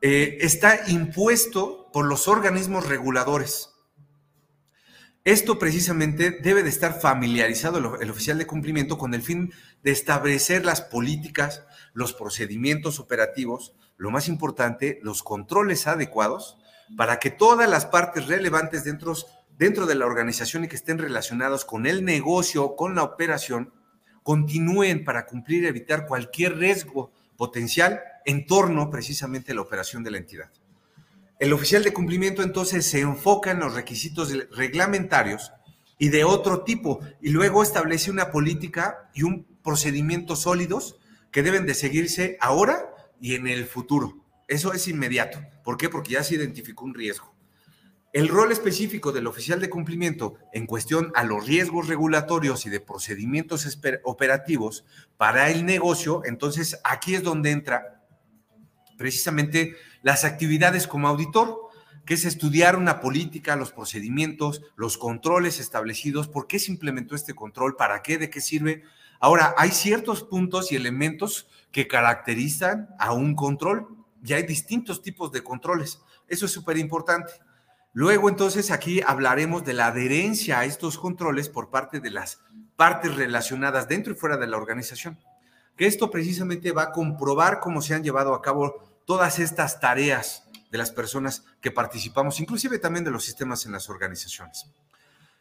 Eh, 0.00 0.38
está 0.40 0.90
impuesto 0.90 1.88
por 1.92 2.04
los 2.04 2.26
organismos 2.26 2.88
reguladores 2.88 3.74
esto 5.25 5.59
precisamente 5.59 6.31
debe 6.31 6.62
de 6.62 6.68
estar 6.68 7.01
familiarizado 7.01 7.99
el, 7.99 8.11
oficial 8.11 8.37
de 8.37 8.47
cumplimiento 8.47 8.99
con 8.99 9.14
el 9.14 9.22
fin 9.22 9.55
de 9.83 9.91
establecer 9.91 10.66
las 10.66 10.83
políticas, 10.83 11.64
los 11.95 12.12
procedimientos 12.12 13.01
operativos, 13.01 13.75
lo 13.97 14.11
más 14.11 14.29
importante, 14.29 14.99
los 15.03 15.22
controles 15.22 15.87
adecuados 15.87 16.59
para 16.99 17.18
que 17.18 17.31
todas 17.31 17.70
las 17.70 17.87
partes 17.87 18.27
relevantes 18.27 18.85
dentro, 18.85 19.14
dentro 19.57 19.87
de 19.87 19.95
la 19.95 20.05
organización 20.05 20.64
y 20.64 20.68
que 20.68 20.77
estén 20.77 20.99
relacionados 20.99 21.64
con 21.64 21.87
el 21.87 22.05
negocio, 22.05 22.77
con 22.77 22.95
la 22.95 23.03
operación, 23.03 23.72
continúen 24.22 25.05
para 25.05 25.25
cumplir 25.25 25.64
y 25.64 25.68
evitar 25.68 26.07
cualquier 26.07 26.59
riesgo 26.59 27.12
potencial 27.39 28.03
en 28.27 28.47
torno 28.47 28.91
precisamente 28.91 29.53
a 29.53 29.55
la 29.55 29.62
operación 29.62 30.05
de 30.05 30.11
la 30.11 30.18
entidad. 30.18 30.51
El 31.39 31.53
oficial 31.53 31.82
de 31.82 31.93
cumplimiento 31.93 32.43
entonces 32.43 32.87
se 32.87 33.01
enfoca 33.01 33.51
en 33.51 33.59
los 33.59 33.74
requisitos 33.74 34.32
reglamentarios 34.53 35.53
y 35.99 36.09
de 36.09 36.24
otro 36.24 36.62
tipo 36.62 37.01
y 37.20 37.30
luego 37.30 37.62
establece 37.62 38.11
una 38.11 38.30
política 38.30 39.11
y 39.14 39.24
un 39.24 39.45
procedimiento 39.62 40.37
sólidos 40.37 40.97
que 41.32 41.43
deben 41.43 41.66
de 41.66 41.74
seguirse 41.74 42.37
ahora 42.41 42.95
y 43.20 43.35
en 43.35 43.49
el 43.49 43.66
futuro. 43.66 44.24
Eso 44.47 44.72
es 44.72 44.87
inmediato. 44.87 45.41
¿Por 45.64 45.76
qué? 45.76 45.89
Porque 45.89 46.12
ya 46.12 46.22
se 46.22 46.37
identificó 46.37 46.85
un 46.85 46.95
riesgo. 46.95 47.35
El 48.12 48.28
rol 48.28 48.53
específico 48.53 49.11
del 49.11 49.26
oficial 49.26 49.61
de 49.61 49.68
cumplimiento 49.68 50.37
en 50.53 50.66
cuestión 50.66 51.11
a 51.16 51.24
los 51.24 51.45
riesgos 51.45 51.89
regulatorios 51.89 52.64
y 52.64 52.70
de 52.70 52.78
procedimientos 52.78 53.66
operativos 54.05 54.85
para 55.16 55.51
el 55.51 55.66
negocio, 55.66 56.22
entonces 56.24 56.78
aquí 56.85 57.16
es 57.16 57.24
donde 57.24 57.51
entra 57.51 58.05
precisamente 58.97 59.74
las 60.05 60.24
actividades 60.24 60.86
como 60.86 61.09
auditor, 61.09 61.59
que 62.05 62.12
es 62.12 62.26
estudiar 62.26 62.76
una 62.76 63.00
política, 63.00 63.57
los 63.57 63.72
procedimientos, 63.72 64.61
los 64.76 64.98
controles 64.98 65.59
establecidos, 65.59 66.28
por 66.28 66.46
qué 66.46 66.59
se 66.59 66.70
implementó 66.70 67.14
este 67.14 67.34
control, 67.34 67.74
para 67.74 68.02
qué, 68.02 68.18
de 68.18 68.28
qué 68.28 68.42
sirve. 68.42 68.82
Ahora, 69.18 69.55
hay 69.57 69.70
ciertos 69.70 70.22
puntos 70.22 70.70
y 70.70 70.76
elementos 70.76 71.48
que 71.72 71.88
caracterizan 71.88 72.90
a 72.98 73.14
un 73.14 73.34
control 73.34 73.88
y 74.22 74.34
hay 74.34 74.42
distintos 74.42 75.00
tipos 75.00 75.32
de 75.32 75.42
controles. 75.42 76.02
Eso 76.28 76.44
es 76.44 76.52
súper 76.52 76.76
importante. 76.76 77.32
Luego, 77.94 78.28
entonces, 78.28 78.70
aquí 78.70 79.00
hablaremos 79.07 79.64
de 79.64 79.72
la 79.72 79.86
adherencia 79.86 80.59
a 80.59 80.64
estos 80.66 80.98
controles 80.98 81.48
por 81.48 81.70
parte 81.70 82.00
de 82.00 82.11
las 82.11 82.42
partes 82.76 83.14
relacionadas 83.14 83.88
dentro 83.88 84.12
y 84.12 84.16
fuera 84.16 84.36
de 84.36 84.48
la 84.48 84.59
organización. 84.59 85.18
Que 85.76 85.86
esto 85.86 86.11
precisamente 86.11 86.72
va 86.72 86.82
a 86.82 86.92
comprobar 86.92 87.61
cómo 87.61 87.80
se 87.80 87.94
han 87.94 88.05
llevado 88.05 88.34
a 88.34 88.42
cabo 88.42 88.93
todas 89.05 89.38
estas 89.38 89.80
tareas 89.80 90.44
de 90.70 90.78
las 90.78 90.90
personas 90.90 91.44
que 91.61 91.70
participamos, 91.70 92.40
inclusive 92.40 92.78
también 92.78 93.05
de 93.05 93.11
los 93.11 93.24
sistemas 93.24 93.66
en 93.66 93.72
las 93.72 93.88
organizaciones. 93.88 94.66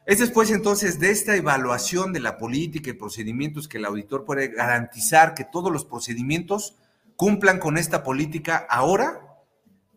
Es 0.06 0.20
después 0.20 0.52
entonces 0.52 1.00
de 1.00 1.12
esta 1.12 1.36
evaluación 1.36 2.12
de 2.12 2.20
la 2.20 2.38
política 2.38 2.90
y 2.90 2.94
procedimientos 2.94 3.68
que 3.68 3.78
el 3.78 3.86
auditor 3.86 4.26
puede 4.26 4.50
garantizar 4.50 5.34
que 5.34 5.46
todos 5.46 5.72
los 5.72 5.86
procedimientos 5.86 6.76
cumplan 7.16 7.60
con 7.60 7.78
esta 7.78 8.04
política 8.04 8.68
ahora 8.70 9.22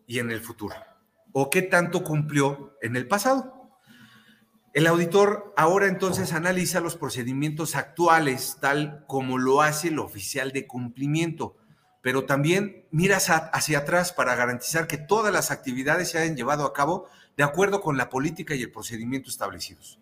y 0.05 0.19
en 0.19 0.31
el 0.31 0.39
futuro 0.39 0.75
o 1.39 1.51
qué 1.51 1.61
tanto 1.61 2.03
cumplió 2.03 2.75
en 2.81 2.95
el 2.95 3.07
pasado. 3.07 3.69
El 4.73 4.87
auditor 4.87 5.53
ahora 5.55 5.87
entonces 5.87 6.33
analiza 6.33 6.79
los 6.79 6.95
procedimientos 6.95 7.75
actuales 7.75 8.57
tal 8.59 9.05
como 9.07 9.37
lo 9.37 9.61
hace 9.61 9.89
el 9.89 9.99
oficial 9.99 10.51
de 10.51 10.65
cumplimiento, 10.65 11.55
pero 12.01 12.25
también 12.25 12.85
mira 12.91 13.17
hacia 13.17 13.77
atrás 13.77 14.13
para 14.13 14.35
garantizar 14.35 14.87
que 14.87 14.97
todas 14.97 15.33
las 15.33 15.51
actividades 15.51 16.09
se 16.09 16.19
hayan 16.19 16.35
llevado 16.35 16.65
a 16.65 16.73
cabo 16.73 17.09
de 17.35 17.43
acuerdo 17.43 17.81
con 17.81 17.97
la 17.97 18.09
política 18.09 18.55
y 18.55 18.63
el 18.63 18.71
procedimiento 18.71 19.29
establecidos. 19.29 19.99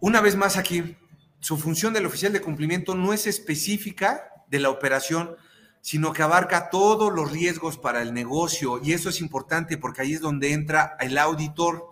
Una 0.00 0.20
vez 0.20 0.36
más 0.36 0.56
aquí, 0.56 0.96
su 1.40 1.56
función 1.56 1.92
del 1.92 2.06
oficial 2.06 2.32
de 2.32 2.40
cumplimiento 2.40 2.94
no 2.94 3.12
es 3.12 3.26
específica 3.26 4.30
de 4.48 4.58
la 4.58 4.70
operación 4.70 5.36
sino 5.82 6.12
que 6.12 6.22
abarca 6.22 6.70
todos 6.70 7.12
los 7.12 7.30
riesgos 7.30 7.76
para 7.76 8.02
el 8.02 8.14
negocio. 8.14 8.80
Y 8.82 8.92
eso 8.92 9.10
es 9.10 9.20
importante 9.20 9.76
porque 9.76 10.02
ahí 10.02 10.14
es 10.14 10.20
donde 10.20 10.52
entra 10.52 10.96
el 11.00 11.18
auditor. 11.18 11.88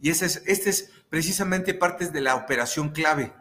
Y 0.00 0.10
ese 0.10 0.26
es, 0.26 0.42
este 0.46 0.70
es 0.70 0.90
precisamente 1.10 1.74
parte 1.74 2.08
de 2.08 2.20
la 2.22 2.34
operación 2.34 2.90
clave. 2.90 3.32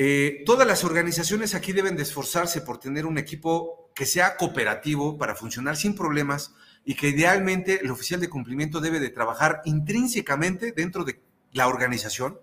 Eh, 0.00 0.44
todas 0.46 0.64
las 0.64 0.84
organizaciones 0.84 1.56
aquí 1.56 1.72
deben 1.72 1.96
de 1.96 2.04
esforzarse 2.04 2.60
por 2.60 2.78
tener 2.78 3.04
un 3.04 3.18
equipo 3.18 3.90
que 3.96 4.06
sea 4.06 4.36
cooperativo 4.36 5.18
para 5.18 5.34
funcionar 5.34 5.76
sin 5.76 5.96
problemas 5.96 6.54
y 6.84 6.94
que 6.94 7.08
idealmente 7.08 7.80
el 7.82 7.90
oficial 7.90 8.20
de 8.20 8.28
cumplimiento 8.28 8.80
debe 8.80 9.00
de 9.00 9.10
trabajar 9.10 9.60
intrínsecamente 9.64 10.70
dentro 10.70 11.02
de 11.02 11.20
la 11.50 11.66
organización 11.66 12.38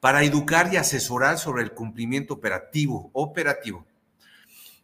para 0.00 0.24
educar 0.24 0.72
y 0.72 0.78
asesorar 0.78 1.38
sobre 1.38 1.62
el 1.62 1.72
cumplimiento 1.72 2.32
operativo, 2.32 3.10
operativo. 3.12 3.84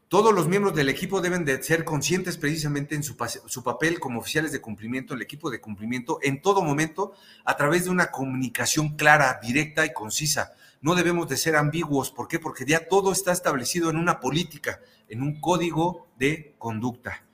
Todos 0.09 0.35
los 0.35 0.47
miembros 0.47 0.75
del 0.75 0.91
equipo 0.91 1.23
deben 1.23 1.47
de 1.47 1.63
ser 1.63 1.85
conscientes 1.85 2.37
precisamente 2.37 2.97
en 2.97 3.03
su, 3.03 3.17
papel 3.17 3.99
como 3.99 4.21
oficiales 4.21 4.53
de 4.53 4.61
cumplimiento, 4.61 5.15
el 5.15 5.23
equipo 5.23 5.51
de 5.51 5.63
cumplimiento, 5.63 6.19
en 6.21 6.43
todo 6.43 6.61
momento, 6.61 7.15
a 7.47 7.57
través 7.57 7.85
de 7.85 7.91
una 7.91 8.11
comunicación 8.11 8.97
clara, 8.97 9.41
directa 9.43 9.87
y 9.87 9.95
concisa. 9.95 10.53
No 10.81 10.95
debemos 10.95 11.29
de 11.29 11.37
ser 11.37 11.57
ambiguos. 11.57 12.11
¿Por 12.11 12.29
qué? 12.29 12.39
Porque 12.39 12.65
ya 12.65 12.89
todo 12.89 13.13
está 13.13 13.33
establecido 13.33 13.91
en 13.91 13.97
una 13.97 14.21
política, 14.21 14.81
en 15.09 15.23
un 15.23 15.41
código 15.41 16.09
de 16.19 16.55
conducta. 16.59 17.25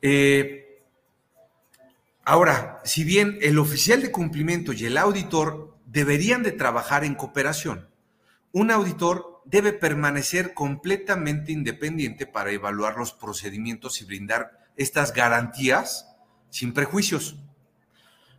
Eh, 0.00 0.82
ahora, 2.24 2.80
si 2.84 3.04
bien 3.04 3.38
el 3.42 3.58
oficial 3.58 4.00
de 4.00 4.12
cumplimiento 4.12 4.72
y 4.72 4.84
el 4.86 4.96
auditor 4.96 5.76
deberían 5.86 6.42
de 6.42 6.52
trabajar 6.52 7.04
en 7.04 7.14
cooperación, 7.14 7.88
un 8.52 8.70
auditor 8.70 9.42
debe 9.44 9.72
permanecer 9.72 10.54
completamente 10.54 11.52
independiente 11.52 12.26
para 12.26 12.50
evaluar 12.52 12.96
los 12.96 13.12
procedimientos 13.12 14.00
y 14.00 14.04
brindar 14.04 14.66
estas 14.76 15.12
garantías 15.12 16.14
sin 16.50 16.72
prejuicios. 16.72 17.36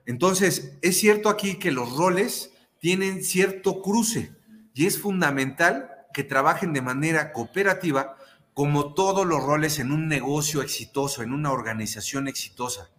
Entonces, 0.05 0.77
es 0.81 0.97
cierto 0.97 1.29
aquí 1.29 1.59
que 1.59 1.71
los 1.71 1.95
roles 1.95 2.51
tienen 2.79 3.23
cierto 3.23 3.81
cruce 3.81 4.31
y 4.73 4.85
es 4.85 4.99
fundamental 4.99 5.89
que 6.13 6.23
trabajen 6.23 6.73
de 6.73 6.81
manera 6.81 7.31
cooperativa 7.31 8.17
como 8.53 8.93
todos 8.93 9.25
los 9.25 9.43
roles 9.43 9.79
en 9.79 9.91
un 9.91 10.07
negocio 10.07 10.61
exitoso, 10.61 11.23
en 11.23 11.31
una 11.31 11.51
organización 11.51 12.27
exitosa. 12.27 12.89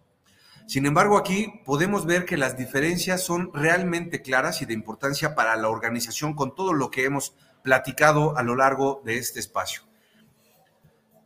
Sin 0.67 0.85
embargo, 0.85 1.17
aquí 1.17 1.61
podemos 1.65 2.05
ver 2.05 2.25
que 2.25 2.37
las 2.37 2.57
diferencias 2.57 3.23
son 3.23 3.51
realmente 3.53 4.21
claras 4.21 4.61
y 4.61 4.65
de 4.65 4.73
importancia 4.73 5.35
para 5.35 5.55
la 5.57 5.69
organización 5.69 6.33
con 6.33 6.55
todo 6.55 6.73
lo 6.73 6.89
que 6.89 7.03
hemos 7.03 7.35
platicado 7.61 8.37
a 8.37 8.43
lo 8.43 8.55
largo 8.55 9.01
de 9.05 9.17
este 9.17 9.39
espacio. 9.39 9.83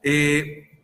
Eh, 0.04 0.75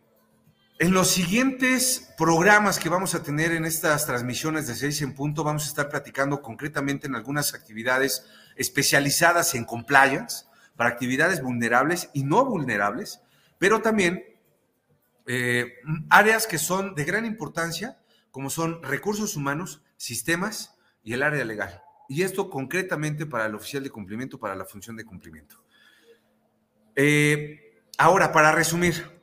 en 0.82 0.94
los 0.94 1.12
siguientes 1.12 2.12
programas 2.18 2.80
que 2.80 2.88
vamos 2.88 3.14
a 3.14 3.22
tener 3.22 3.52
en 3.52 3.64
estas 3.64 4.04
transmisiones 4.04 4.66
de 4.66 4.74
6 4.74 5.02
en 5.02 5.14
punto, 5.14 5.44
vamos 5.44 5.64
a 5.64 5.68
estar 5.68 5.88
platicando 5.88 6.42
concretamente 6.42 7.06
en 7.06 7.14
algunas 7.14 7.54
actividades 7.54 8.26
especializadas 8.56 9.54
en 9.54 9.64
compliance 9.64 10.44
para 10.74 10.90
actividades 10.90 11.40
vulnerables 11.40 12.10
y 12.14 12.24
no 12.24 12.44
vulnerables, 12.44 13.20
pero 13.58 13.80
también 13.80 14.24
eh, 15.28 15.74
áreas 16.10 16.48
que 16.48 16.58
son 16.58 16.96
de 16.96 17.04
gran 17.04 17.26
importancia, 17.26 18.02
como 18.32 18.50
son 18.50 18.82
recursos 18.82 19.36
humanos, 19.36 19.84
sistemas 19.96 20.74
y 21.04 21.12
el 21.12 21.22
área 21.22 21.44
legal. 21.44 21.80
Y 22.08 22.22
esto 22.22 22.50
concretamente 22.50 23.24
para 23.24 23.46
el 23.46 23.54
oficial 23.54 23.84
de 23.84 23.90
cumplimiento, 23.90 24.40
para 24.40 24.56
la 24.56 24.64
función 24.64 24.96
de 24.96 25.04
cumplimiento. 25.04 25.62
Eh, 26.96 27.84
ahora, 27.98 28.32
para 28.32 28.50
resumir, 28.50 29.21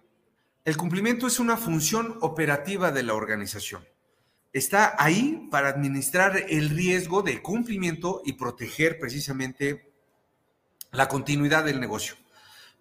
el 0.69 0.77
cumplimiento 0.77 1.25
es 1.25 1.39
una 1.39 1.57
función 1.57 2.19
operativa 2.21 2.91
de 2.91 3.01
la 3.01 3.15
organización. 3.15 3.83
Está 4.53 4.93
ahí 4.99 5.47
para 5.49 5.69
administrar 5.69 6.45
el 6.47 6.69
riesgo 6.69 7.23
de 7.23 7.41
cumplimiento 7.41 8.21
y 8.23 8.33
proteger 8.33 8.99
precisamente 8.99 9.91
la 10.91 11.07
continuidad 11.07 11.65
del 11.65 11.79
negocio, 11.79 12.17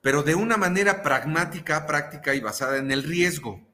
pero 0.03 0.23
de 0.23 0.35
una 0.35 0.59
manera 0.59 1.03
pragmática, 1.03 1.87
práctica 1.87 2.35
y 2.35 2.41
basada 2.41 2.77
en 2.77 2.91
el 2.91 3.05
riesgo. 3.05 3.67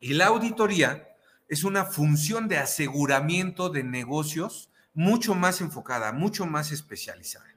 Y 0.00 0.14
la 0.14 0.28
auditoría 0.28 1.06
es 1.50 1.64
una 1.64 1.84
función 1.84 2.48
de 2.48 2.56
aseguramiento 2.56 3.68
de 3.68 3.84
negocios 3.84 4.70
mucho 4.94 5.34
más 5.34 5.60
enfocada, 5.60 6.12
mucho 6.12 6.46
más 6.46 6.72
especializada. 6.72 7.54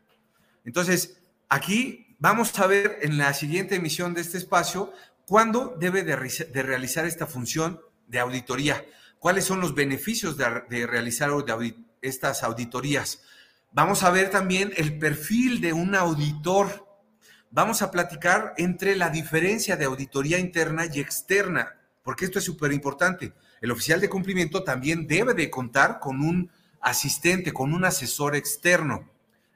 Entonces, 0.65 1.21
aquí 1.47 2.17
vamos 2.19 2.59
a 2.59 2.67
ver 2.67 2.99
en 3.03 3.17
la 3.17 3.33
siguiente 3.33 3.75
emisión 3.75 4.13
de 4.13 4.19
este 4.19 4.37
espacio 4.37 4.91
cuándo 5.27 5.75
debe 5.79 6.03
de, 6.03 6.15
realizar 6.63 7.05
esta 7.05 7.27
función 7.27 7.81
de 8.07 8.19
auditoría, 8.19 8.85
cuáles 9.19 9.45
son 9.45 9.59
los 9.59 9.73
beneficios 9.75 10.37
de, 10.37 10.87
realizar 10.87 11.31
estas 12.01 12.43
auditorías. 12.43 13.23
Vamos 13.71 14.03
a 14.03 14.11
ver 14.11 14.29
también 14.29 14.71
el 14.77 14.97
perfil 14.97 15.59
de 15.59 15.73
un 15.73 15.95
auditor. 15.95 16.85
Vamos 17.51 17.81
a 17.81 17.91
platicar 17.91 18.53
entre 18.57 18.95
la 18.95 19.09
diferencia 19.09 19.75
de 19.75 19.85
auditoría 19.85 20.39
interna 20.39 20.85
y 20.91 20.99
externa, 20.99 21.75
porque 22.03 22.25
esto 22.25 22.39
es 22.39 22.45
súper 22.45 22.71
importante. 22.71 23.33
El 23.61 23.71
oficial 23.71 23.99
de 23.99 24.09
cumplimiento 24.09 24.63
también 24.63 25.07
debe 25.07 25.33
de 25.33 25.49
contar 25.49 25.99
con 25.99 26.21
un 26.21 26.51
asistente, 26.81 27.51
con 27.51 27.73
un 27.73 27.83
asesor 27.83 28.35
externo, 28.35 29.09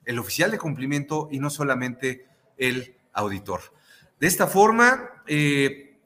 el 0.05 0.17
oficial 0.17 0.49
de 0.49 0.57
cumplimiento 0.57 1.29
y 1.31 1.39
no 1.39 1.49
solamente 1.49 2.25
el 2.57 2.95
auditor. 3.13 3.61
De 4.19 4.27
esta 4.27 4.47
forma, 4.47 5.09
eh, 5.27 5.97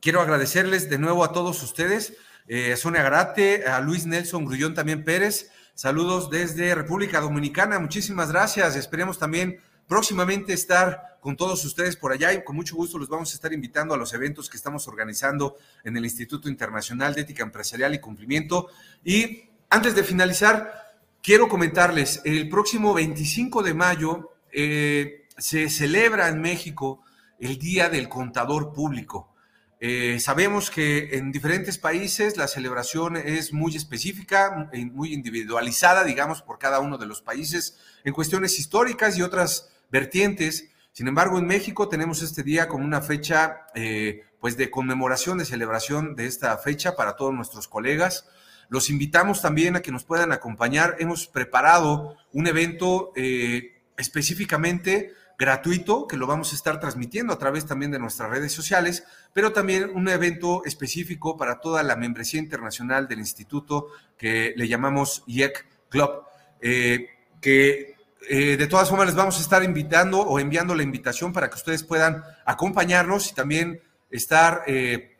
quiero 0.00 0.20
agradecerles 0.20 0.90
de 0.90 0.98
nuevo 0.98 1.24
a 1.24 1.32
todos 1.32 1.62
ustedes, 1.62 2.14
eh, 2.46 2.76
Sonia 2.76 3.02
Garate, 3.02 3.66
a 3.66 3.80
Luis 3.80 4.04
Nelson 4.04 4.44
Grullón 4.44 4.74
también 4.74 5.02
Pérez. 5.02 5.50
Saludos 5.74 6.28
desde 6.28 6.74
República 6.74 7.20
Dominicana, 7.20 7.78
muchísimas 7.78 8.32
gracias. 8.32 8.76
Esperemos 8.76 9.18
también 9.18 9.60
próximamente 9.86 10.52
estar 10.52 11.18
con 11.20 11.36
todos 11.36 11.64
ustedes 11.64 11.96
por 11.96 12.12
allá 12.12 12.34
y 12.34 12.44
con 12.44 12.54
mucho 12.54 12.76
gusto 12.76 12.98
los 12.98 13.08
vamos 13.08 13.32
a 13.32 13.34
estar 13.34 13.52
invitando 13.52 13.94
a 13.94 13.96
los 13.96 14.12
eventos 14.12 14.50
que 14.50 14.58
estamos 14.58 14.86
organizando 14.86 15.56
en 15.84 15.96
el 15.96 16.04
Instituto 16.04 16.50
Internacional 16.50 17.14
de 17.14 17.22
Ética 17.22 17.44
Empresarial 17.44 17.94
y 17.94 17.98
Cumplimiento. 17.98 18.68
Y 19.02 19.44
antes 19.70 19.94
de 19.94 20.04
finalizar, 20.04 20.98
quiero 21.22 21.48
comentarles, 21.48 22.20
el 22.24 22.48
próximo 22.50 22.92
25 22.92 23.62
de 23.62 23.74
mayo 23.74 24.32
eh, 24.52 25.26
se 25.38 25.70
celebra 25.70 26.28
en 26.28 26.42
México 26.42 27.02
el 27.38 27.58
Día 27.58 27.88
del 27.88 28.08
Contador 28.08 28.72
Público. 28.72 29.34
Eh, 29.80 30.18
sabemos 30.18 30.70
que 30.70 31.16
en 31.16 31.30
diferentes 31.30 31.78
países 31.78 32.36
la 32.36 32.48
celebración 32.48 33.16
es 33.16 33.52
muy 33.52 33.76
específica, 33.76 34.70
muy 34.92 35.12
individualizada, 35.12 36.02
digamos, 36.02 36.42
por 36.42 36.58
cada 36.58 36.80
uno 36.80 36.98
de 36.98 37.06
los 37.06 37.22
países 37.22 37.78
en 38.04 38.12
cuestiones 38.12 38.58
históricas 38.58 39.16
y 39.16 39.22
otras 39.22 39.70
vertientes. 39.90 40.70
Sin 40.92 41.06
embargo, 41.06 41.38
en 41.38 41.46
México 41.46 41.88
tenemos 41.88 42.22
este 42.22 42.42
día 42.42 42.66
como 42.66 42.84
una 42.84 43.00
fecha 43.00 43.66
eh, 43.76 44.24
pues 44.40 44.56
de 44.56 44.70
conmemoración, 44.70 45.38
de 45.38 45.44
celebración 45.44 46.16
de 46.16 46.26
esta 46.26 46.56
fecha 46.58 46.96
para 46.96 47.14
todos 47.14 47.32
nuestros 47.32 47.68
colegas. 47.68 48.28
Los 48.68 48.90
invitamos 48.90 49.40
también 49.40 49.76
a 49.76 49.80
que 49.80 49.92
nos 49.92 50.04
puedan 50.04 50.32
acompañar. 50.32 50.96
Hemos 50.98 51.28
preparado 51.28 52.16
un 52.32 52.48
evento 52.48 53.12
eh, 53.14 53.80
específicamente 53.96 55.12
gratuito 55.38 56.08
que 56.08 56.16
lo 56.16 56.26
vamos 56.26 56.52
a 56.52 56.56
estar 56.56 56.80
transmitiendo 56.80 57.32
a 57.32 57.38
través 57.38 57.64
también 57.64 57.92
de 57.92 58.00
nuestras 58.00 58.28
redes 58.28 58.52
sociales, 58.52 59.04
pero 59.32 59.52
también 59.52 59.90
un 59.94 60.08
evento 60.08 60.64
específico 60.64 61.36
para 61.36 61.60
toda 61.60 61.82
la 61.84 61.94
membresía 61.94 62.40
internacional 62.40 63.06
del 63.06 63.20
instituto 63.20 63.86
que 64.16 64.52
le 64.56 64.66
llamamos 64.66 65.22
IEC 65.26 65.64
Club, 65.88 66.24
eh, 66.60 67.08
que 67.40 67.96
eh, 68.28 68.56
de 68.56 68.66
todas 68.66 68.88
formas 68.88 69.06
les 69.06 69.14
vamos 69.14 69.38
a 69.38 69.40
estar 69.40 69.62
invitando 69.62 70.20
o 70.20 70.40
enviando 70.40 70.74
la 70.74 70.82
invitación 70.82 71.32
para 71.32 71.48
que 71.48 71.54
ustedes 71.54 71.84
puedan 71.84 72.24
acompañarnos 72.44 73.30
y 73.30 73.34
también 73.34 73.80
estar 74.10 74.64
eh, 74.66 75.18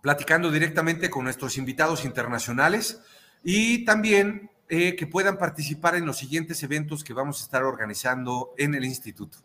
platicando 0.00 0.50
directamente 0.50 1.10
con 1.10 1.24
nuestros 1.24 1.58
invitados 1.58 2.06
internacionales. 2.06 3.02
Y 3.44 3.84
también 3.84 4.50
eh, 4.74 4.96
que 4.96 5.06
puedan 5.06 5.36
participar 5.36 5.96
en 5.96 6.06
los 6.06 6.16
siguientes 6.16 6.62
eventos 6.62 7.04
que 7.04 7.12
vamos 7.12 7.38
a 7.38 7.44
estar 7.44 7.62
organizando 7.62 8.54
en 8.56 8.74
el 8.74 8.86
instituto. 8.86 9.36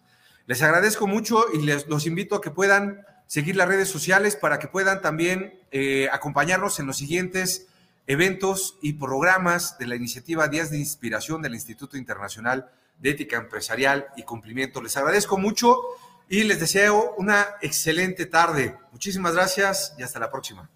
Les 0.45 0.61
agradezco 0.61 1.05
mucho 1.05 1.43
y 1.53 1.63
les 1.63 1.85
los 1.87 2.07
invito 2.07 2.33
a 2.33 2.41
que 2.41 2.49
puedan 2.49 3.05
seguir 3.25 3.57
las 3.57 3.67
redes 3.67 3.89
sociales 3.89 4.37
para 4.37 4.57
que 4.57 4.69
puedan 4.69 5.01
también 5.01 5.59
eh, 5.71 6.07
acompañarnos 6.13 6.79
en 6.79 6.87
los 6.87 6.95
siguientes 6.95 7.67
eventos 8.07 8.77
y 8.81 8.93
programas 8.93 9.77
de 9.77 9.87
la 9.87 9.97
iniciativa 9.97 10.47
Días 10.47 10.71
de 10.71 10.77
Inspiración 10.77 11.41
del 11.41 11.55
Instituto 11.55 11.97
Internacional 11.97 12.71
de 12.97 13.09
Ética 13.09 13.35
Empresarial 13.35 14.07
y 14.15 14.23
Cumplimiento. 14.23 14.81
Les 14.81 14.95
agradezco 14.95 15.37
mucho 15.37 15.81
y 16.29 16.43
les 16.43 16.61
deseo 16.61 17.15
una 17.17 17.47
excelente 17.61 18.27
tarde. 18.27 18.77
Muchísimas 18.93 19.33
gracias 19.33 19.93
y 19.97 20.03
hasta 20.03 20.21
la 20.21 20.31
próxima. 20.31 20.69